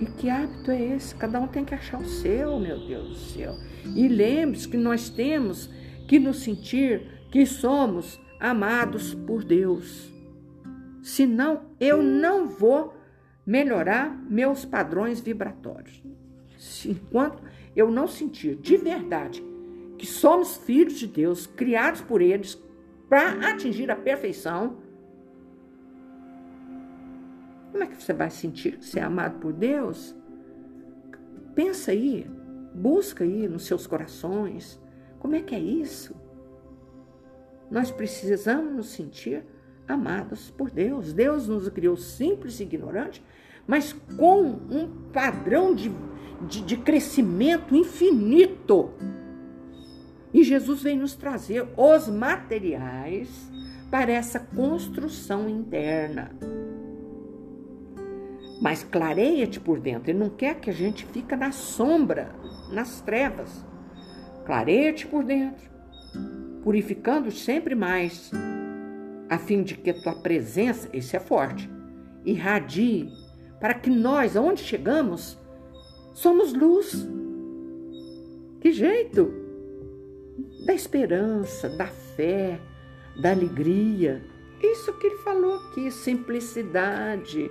E 0.00 0.06
que 0.06 0.28
hábito 0.28 0.70
é 0.70 0.96
esse? 0.96 1.14
Cada 1.14 1.40
um 1.40 1.46
tem 1.46 1.64
que 1.64 1.74
achar 1.74 2.00
o 2.00 2.04
seu, 2.04 2.58
meu 2.58 2.78
Deus 2.86 3.08
do 3.08 3.14
céu. 3.14 3.54
E 3.94 4.08
lembre-se 4.08 4.68
que 4.68 4.76
nós 4.76 5.08
temos 5.08 5.70
que 6.06 6.18
nos 6.18 6.42
sentir 6.42 7.26
que 7.30 7.46
somos 7.46 8.20
amados 8.38 9.14
por 9.14 9.44
Deus. 9.44 10.12
Senão, 11.02 11.62
eu 11.80 12.02
não 12.02 12.48
vou 12.48 12.94
melhorar 13.46 14.10
meus 14.28 14.64
padrões 14.64 15.20
vibratórios. 15.20 16.02
Enquanto 16.86 17.42
eu 17.76 17.90
não 17.90 18.06
sentir 18.06 18.56
de 18.56 18.76
verdade 18.76 19.44
que 19.98 20.06
somos 20.06 20.56
filhos 20.56 20.98
de 20.98 21.06
Deus, 21.06 21.46
criados 21.46 22.00
por 22.00 22.20
eles 22.20 22.60
para 23.08 23.50
atingir 23.50 23.90
a 23.90 23.96
perfeição, 23.96 24.78
como 27.70 27.82
é 27.82 27.86
que 27.86 28.02
você 28.02 28.12
vai 28.12 28.30
sentir 28.30 28.78
ser 28.80 29.00
amado 29.00 29.38
por 29.40 29.52
Deus? 29.52 30.14
Pensa 31.54 31.90
aí, 31.90 32.26
busca 32.74 33.24
aí 33.24 33.48
nos 33.48 33.66
seus 33.66 33.86
corações. 33.86 34.80
Como 35.24 35.36
é 35.36 35.40
que 35.40 35.54
é 35.54 35.58
isso? 35.58 36.14
Nós 37.70 37.90
precisamos 37.90 38.74
nos 38.74 38.88
sentir 38.90 39.42
amados 39.88 40.50
por 40.50 40.70
Deus. 40.70 41.14
Deus 41.14 41.48
nos 41.48 41.66
criou 41.70 41.96
simples 41.96 42.60
e 42.60 42.64
ignorante, 42.64 43.24
mas 43.66 43.94
com 44.18 44.42
um 44.42 44.86
padrão 45.14 45.74
de, 45.74 45.90
de, 46.46 46.60
de 46.60 46.76
crescimento 46.76 47.74
infinito. 47.74 48.90
E 50.30 50.44
Jesus 50.44 50.82
vem 50.82 50.98
nos 50.98 51.14
trazer 51.14 51.66
os 51.74 52.06
materiais 52.06 53.50
para 53.90 54.12
essa 54.12 54.38
construção 54.38 55.48
interna 55.48 56.32
mas 58.60 58.82
clareia-te 58.82 59.60
por 59.60 59.78
dentro. 59.78 60.10
Ele 60.10 60.18
não 60.18 60.30
quer 60.30 60.58
que 60.58 60.70
a 60.70 60.72
gente 60.72 61.04
fique 61.04 61.36
na 61.36 61.52
sombra, 61.52 62.34
nas 62.72 63.00
trevas. 63.02 63.62
Clareia-te 64.44 65.06
por 65.06 65.24
dentro, 65.24 65.70
purificando 66.62 67.30
sempre 67.30 67.74
mais, 67.74 68.30
a 69.28 69.38
fim 69.38 69.62
de 69.62 69.74
que 69.74 69.90
a 69.90 70.02
tua 70.02 70.14
presença, 70.14 70.88
esse 70.92 71.16
é 71.16 71.20
forte, 71.20 71.68
irradie, 72.24 73.10
para 73.60 73.74
que 73.74 73.88
nós, 73.88 74.36
aonde 74.36 74.62
chegamos, 74.62 75.38
somos 76.12 76.52
luz. 76.52 77.08
Que 78.60 78.72
jeito? 78.72 79.32
Da 80.66 80.74
esperança, 80.74 81.68
da 81.70 81.86
fé, 81.86 82.60
da 83.20 83.30
alegria. 83.30 84.22
Isso 84.62 84.92
que 84.98 85.06
ele 85.06 85.18
falou 85.18 85.54
aqui, 85.54 85.90
simplicidade 85.90 87.50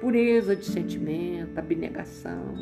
pureza 0.00 0.56
de 0.56 0.64
sentimento, 0.64 1.58
abnegação. 1.58 2.54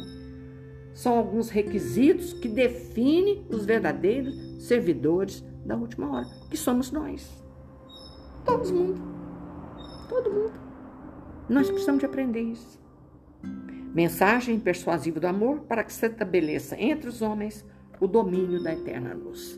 São 0.98 1.16
alguns 1.16 1.48
requisitos 1.48 2.32
que 2.32 2.48
definem 2.48 3.46
os 3.48 3.64
verdadeiros 3.64 4.34
servidores 4.58 5.44
da 5.64 5.76
última 5.76 6.10
hora, 6.10 6.26
que 6.50 6.56
somos 6.56 6.90
nós. 6.90 7.40
Todo 8.44 8.74
mundo. 8.74 9.00
Todo 10.08 10.28
mundo. 10.28 10.54
Nós 11.48 11.70
precisamos 11.70 12.00
de 12.00 12.06
aprender 12.06 12.40
isso. 12.40 12.80
Mensagem 13.94 14.58
persuasiva 14.58 15.20
do 15.20 15.28
amor 15.28 15.60
para 15.60 15.84
que 15.84 15.92
se 15.92 16.04
estabeleça 16.04 16.74
entre 16.76 17.08
os 17.08 17.22
homens 17.22 17.64
o 18.00 18.08
domínio 18.08 18.60
da 18.60 18.72
eterna 18.72 19.14
luz. 19.14 19.56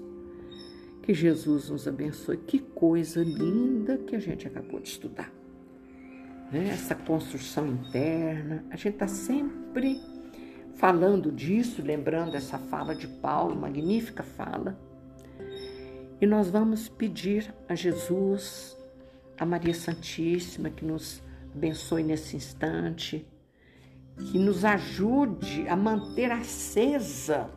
Que 1.01 1.15
Jesus 1.15 1.71
nos 1.71 1.89
abençoe. 1.89 2.37
Que 2.37 2.59
coisa 2.59 3.23
linda 3.23 3.97
que 3.97 4.15
a 4.15 4.21
gente 4.21 4.47
acabou 4.47 4.79
de 4.79 4.91
estudar 4.91 5.33
essa 6.53 6.95
construção 6.95 7.67
interna. 7.67 8.63
A 8.71 8.77
gente 8.77 8.93
está 8.93 9.09
sempre 9.09 9.99
falando 10.81 11.31
disso, 11.31 11.83
lembrando 11.83 12.35
essa 12.35 12.57
fala 12.59 12.95
de 12.95 13.07
Paulo, 13.07 13.55
magnífica 13.55 14.23
fala. 14.23 14.81
E 16.19 16.27
nós 16.27 16.49
vamos 16.49 16.89
pedir 16.89 17.55
a 17.69 17.75
Jesus, 17.75 18.75
a 19.39 19.45
Maria 19.45 19.75
Santíssima, 19.75 20.71
que 20.71 20.83
nos 20.83 21.23
abençoe 21.55 22.03
nesse 22.03 22.35
instante, 22.35 23.27
que 24.33 24.39
nos 24.39 24.65
ajude 24.65 25.69
a 25.69 25.77
manter 25.77 26.33
acesa 26.33 27.51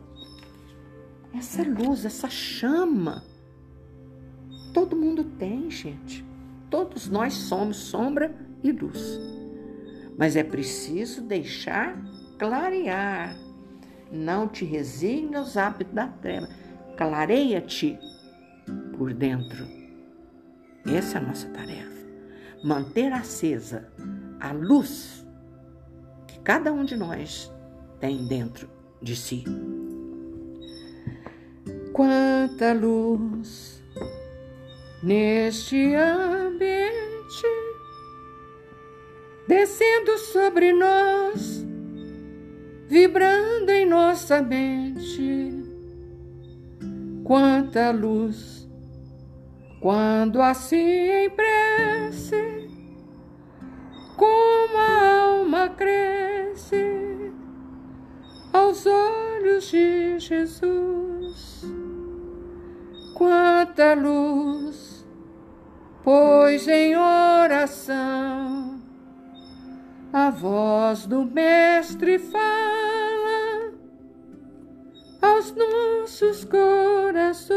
essa 1.34 1.62
luz, 1.62 2.04
essa 2.04 2.28
chama. 2.28 3.24
Todo 4.74 4.94
mundo 4.94 5.24
tem, 5.24 5.70
gente. 5.70 6.22
Todos 6.68 7.08
nós 7.08 7.32
somos 7.32 7.78
sombra 7.78 8.34
e 8.62 8.70
luz. 8.70 9.18
Mas 10.16 10.36
é 10.36 10.44
preciso 10.44 11.22
deixar 11.22 11.96
clarear. 12.48 13.36
Não 14.12 14.46
te 14.46 14.64
resigna 14.64 15.38
aos 15.38 15.56
hábitos 15.56 15.94
da 15.94 16.06
treva. 16.06 16.48
Clareia-te 16.96 17.98
por 18.96 19.12
dentro. 19.12 19.66
Essa 20.86 21.18
é 21.18 21.20
a 21.20 21.24
nossa 21.24 21.48
tarefa. 21.48 22.04
Manter 22.62 23.12
acesa 23.12 23.88
a 24.40 24.52
luz 24.52 25.26
que 26.26 26.38
cada 26.40 26.72
um 26.72 26.84
de 26.84 26.96
nós 26.96 27.50
tem 27.98 28.26
dentro 28.26 28.68
de 29.02 29.16
si. 29.16 29.44
Quanta 31.92 32.72
luz 32.72 33.82
neste 35.02 35.94
ambiente 35.94 36.94
descendo 39.46 40.18
sobre 40.18 40.72
nós, 40.72 41.64
vibrando 42.94 43.72
em 43.72 43.84
nossa 43.84 44.40
mente. 44.40 45.50
Quanta 47.24 47.90
luz, 47.90 48.68
quando 49.80 50.40
assim 50.40 50.76
em 50.76 51.28
prece, 51.28 52.70
como 54.16 54.78
a 54.78 55.22
alma 55.22 55.70
cresce 55.70 57.32
aos 58.52 58.86
olhos 58.86 59.68
de 59.72 60.20
Jesus. 60.20 61.64
Quanta 63.12 63.94
luz, 63.94 65.04
pois 66.04 66.68
em 66.68 66.96
oração 66.96 68.73
a 70.14 70.30
voz 70.30 71.06
do 71.06 71.24
Mestre 71.24 72.20
fala 72.20 73.72
aos 75.20 75.52
nossos 75.56 76.44
corações. 76.44 77.52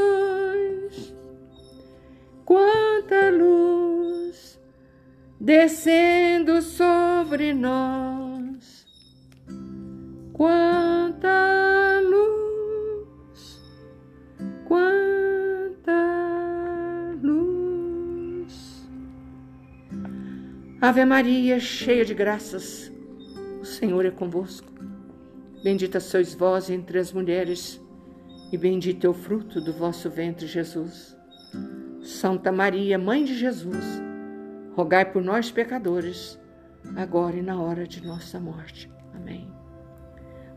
Quanta 2.43 3.30
luz 3.30 4.60
descendo 5.39 6.60
sobre 6.64 7.53
nós. 7.53 8.88
Quanta 10.34 12.01
luz, 12.01 13.62
quanta 14.66 15.16
Ave 20.80 21.03
Maria, 21.05 21.59
cheia 21.59 22.05
de 22.05 22.13
graças, 22.13 22.91
o 23.59 23.65
Senhor 23.65 24.05
é 24.05 24.11
convosco. 24.11 24.71
Bendita 25.63 25.99
sois 25.99 26.36
vós 26.36 26.69
entre 26.69 26.99
as 26.99 27.11
mulheres, 27.11 27.82
e 28.51 28.57
bendito 28.59 29.07
é 29.07 29.09
o 29.09 29.13
fruto 29.13 29.59
do 29.59 29.73
vosso 29.73 30.07
ventre, 30.07 30.45
Jesus. 30.45 31.17
Santa 32.03 32.51
Maria, 32.51 32.95
Mãe 32.99 33.25
de 33.25 33.36
Jesus, 33.36 33.84
rogai 34.75 35.11
por 35.11 35.23
nós, 35.23 35.49
pecadores, 35.49 36.39
agora 36.95 37.38
e 37.38 37.41
na 37.41 37.59
hora 37.59 37.88
de 37.88 38.05
nossa 38.05 38.39
morte. 38.39 38.88
Amém. 39.15 39.51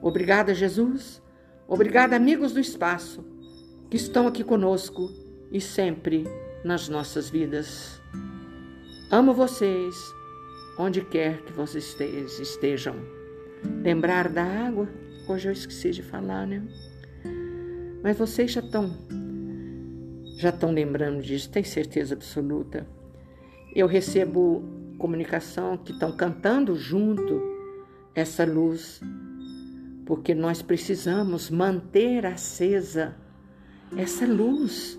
Obrigada, 0.03 0.53
Jesus. 0.53 1.23
Obrigada, 1.67 2.15
amigos 2.15 2.53
do 2.53 2.61
espaço, 2.61 3.25
que 3.89 3.97
estão 3.97 4.27
aqui 4.27 4.45
conosco 4.45 5.11
e 5.51 5.63
sempre 5.63 6.27
nas 6.63 6.91
nossas 6.91 7.31
vidas. 7.31 7.99
Amo 9.13 9.35
vocês, 9.35 10.15
onde 10.79 11.01
quer 11.01 11.43
que 11.43 11.53
vocês 11.53 11.99
estejam. 12.39 12.95
Lembrar 13.83 14.29
da 14.29 14.45
água? 14.45 14.89
Hoje 15.27 15.49
eu 15.49 15.53
esqueci 15.53 15.91
de 15.91 16.01
falar, 16.01 16.47
né? 16.47 16.63
Mas 18.05 18.17
vocês 18.17 18.53
já 18.53 18.61
estão 18.61 18.97
já 20.39 20.51
estão 20.51 20.71
lembrando 20.71 21.21
disso, 21.21 21.51
tem 21.51 21.65
certeza 21.65 22.15
absoluta. 22.15 22.87
Eu 23.75 23.89
recebo 23.89 24.63
comunicação 24.97 25.77
que 25.77 25.91
estão 25.91 26.13
cantando 26.13 26.77
junto 26.77 27.43
essa 28.15 28.45
luz, 28.45 29.01
porque 30.07 30.37
nós 30.37 30.63
precisamos 30.63 31.51
manter 31.51 32.25
acesa 32.25 33.17
essa 33.97 34.25
luz 34.25 34.97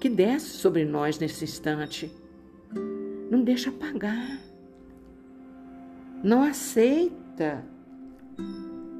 que 0.00 0.08
desce 0.08 0.48
sobre 0.48 0.84
nós 0.84 1.16
nesse 1.20 1.44
instante. 1.44 2.19
Não 3.30 3.42
deixa 3.44 3.70
apagar. 3.70 4.40
Não 6.22 6.42
aceita. 6.42 7.64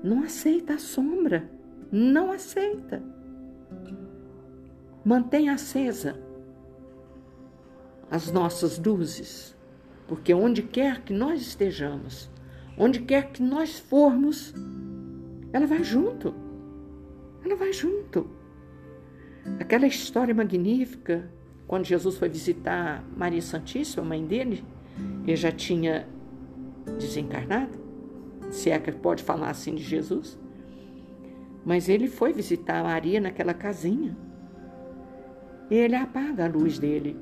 Não 0.05 0.23
aceita 0.23 0.75
a 0.75 0.79
sombra. 0.79 1.51
Não 1.91 2.31
aceita. 2.31 3.03
Mantenha 5.05 5.55
acesa 5.55 6.17
as 8.11 8.31
nossas 8.31 8.79
luzes, 8.79 9.57
porque 10.09 10.35
onde 10.35 10.63
quer 10.63 11.03
que 11.03 11.13
nós 11.13 11.41
estejamos, 11.41 12.29
onde 12.77 13.01
quer 13.01 13.31
que 13.31 13.43
nós 13.43 13.79
formos, 13.79 14.53
ela 15.53 15.67
vai 15.67 15.85
junto. 15.85 16.35
Ela 17.45 17.57
vai 17.57 17.73
junto. 17.73 18.29
Aquela 19.59 19.87
história 19.87 20.35
magnífica, 20.35 21.31
quando 21.71 21.85
Jesus 21.85 22.17
foi 22.17 22.29
visitar 22.29 23.05
Maria 23.17 23.41
Santíssima, 23.41 24.05
mãe 24.05 24.27
dele, 24.27 24.65
ele 25.25 25.37
já 25.37 25.53
tinha 25.53 26.05
desencarnado, 26.99 27.79
se 28.51 28.71
é 28.71 28.79
que 28.81 28.91
pode 28.91 29.23
falar 29.23 29.51
assim 29.51 29.77
de 29.77 29.85
Jesus. 29.85 30.37
Mas 31.65 31.89
ele 31.89 32.09
foi 32.09 32.33
visitar 32.33 32.83
Maria 32.83 33.21
naquela 33.21 33.55
casinha 33.55 34.17
ele 35.71 35.95
apaga 35.95 36.47
a 36.47 36.49
luz 36.49 36.79
dele 36.79 37.17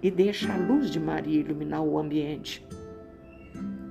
e 0.00 0.10
deixa 0.10 0.52
a 0.52 0.56
luz 0.56 0.90
de 0.90 1.00
Maria 1.00 1.40
iluminar 1.40 1.82
o 1.82 1.98
ambiente. 1.98 2.64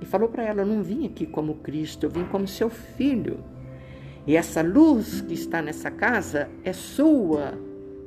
E 0.00 0.06
falou 0.06 0.28
para 0.28 0.44
ela: 0.44 0.62
Eu 0.62 0.66
não 0.66 0.82
vim 0.82 1.06
aqui 1.06 1.26
como 1.26 1.56
Cristo, 1.56 2.04
eu 2.06 2.10
vim 2.10 2.24
como 2.24 2.48
seu 2.48 2.70
filho. 2.70 3.44
E 4.26 4.36
essa 4.36 4.62
luz 4.62 5.20
que 5.20 5.34
está 5.34 5.60
nessa 5.60 5.90
casa 5.90 6.48
é 6.64 6.72
sua, 6.72 7.52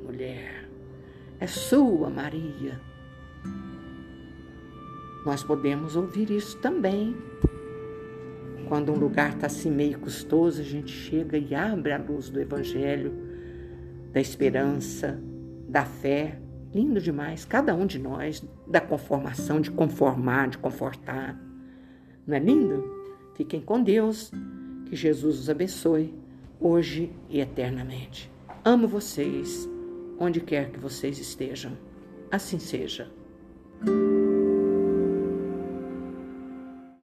mulher, 0.04 0.57
é 1.40 1.46
sua, 1.46 2.10
Maria. 2.10 2.80
Nós 5.24 5.42
podemos 5.42 5.94
ouvir 5.94 6.30
isso 6.30 6.58
também. 6.58 7.16
Quando 8.66 8.92
um 8.92 8.96
lugar 8.96 9.34
está 9.34 9.46
assim 9.46 9.70
meio 9.70 9.98
custoso, 9.98 10.60
a 10.60 10.64
gente 10.64 10.90
chega 10.90 11.38
e 11.38 11.54
abre 11.54 11.92
a 11.92 11.98
luz 11.98 12.28
do 12.28 12.40
Evangelho, 12.40 13.12
da 14.12 14.20
esperança, 14.20 15.18
da 15.68 15.84
fé, 15.84 16.38
lindo 16.72 17.00
demais, 17.00 17.44
cada 17.44 17.74
um 17.74 17.86
de 17.86 17.98
nós, 17.98 18.44
da 18.66 18.80
conformação, 18.80 19.60
de 19.60 19.70
conformar, 19.70 20.48
de 20.48 20.58
confortar. 20.58 21.38
Não 22.26 22.36
é 22.36 22.38
lindo? 22.38 22.84
Fiquem 23.34 23.60
com 23.60 23.82
Deus, 23.82 24.30
que 24.86 24.96
Jesus 24.96 25.38
os 25.38 25.50
abençoe, 25.50 26.14
hoje 26.60 27.12
e 27.28 27.40
eternamente. 27.40 28.30
Amo 28.64 28.88
vocês, 28.88 29.68
onde 30.18 30.40
quer 30.40 30.70
que 30.70 30.78
vocês 30.78 31.18
estejam. 31.18 31.76
Assim 32.30 32.58
seja. 32.58 33.10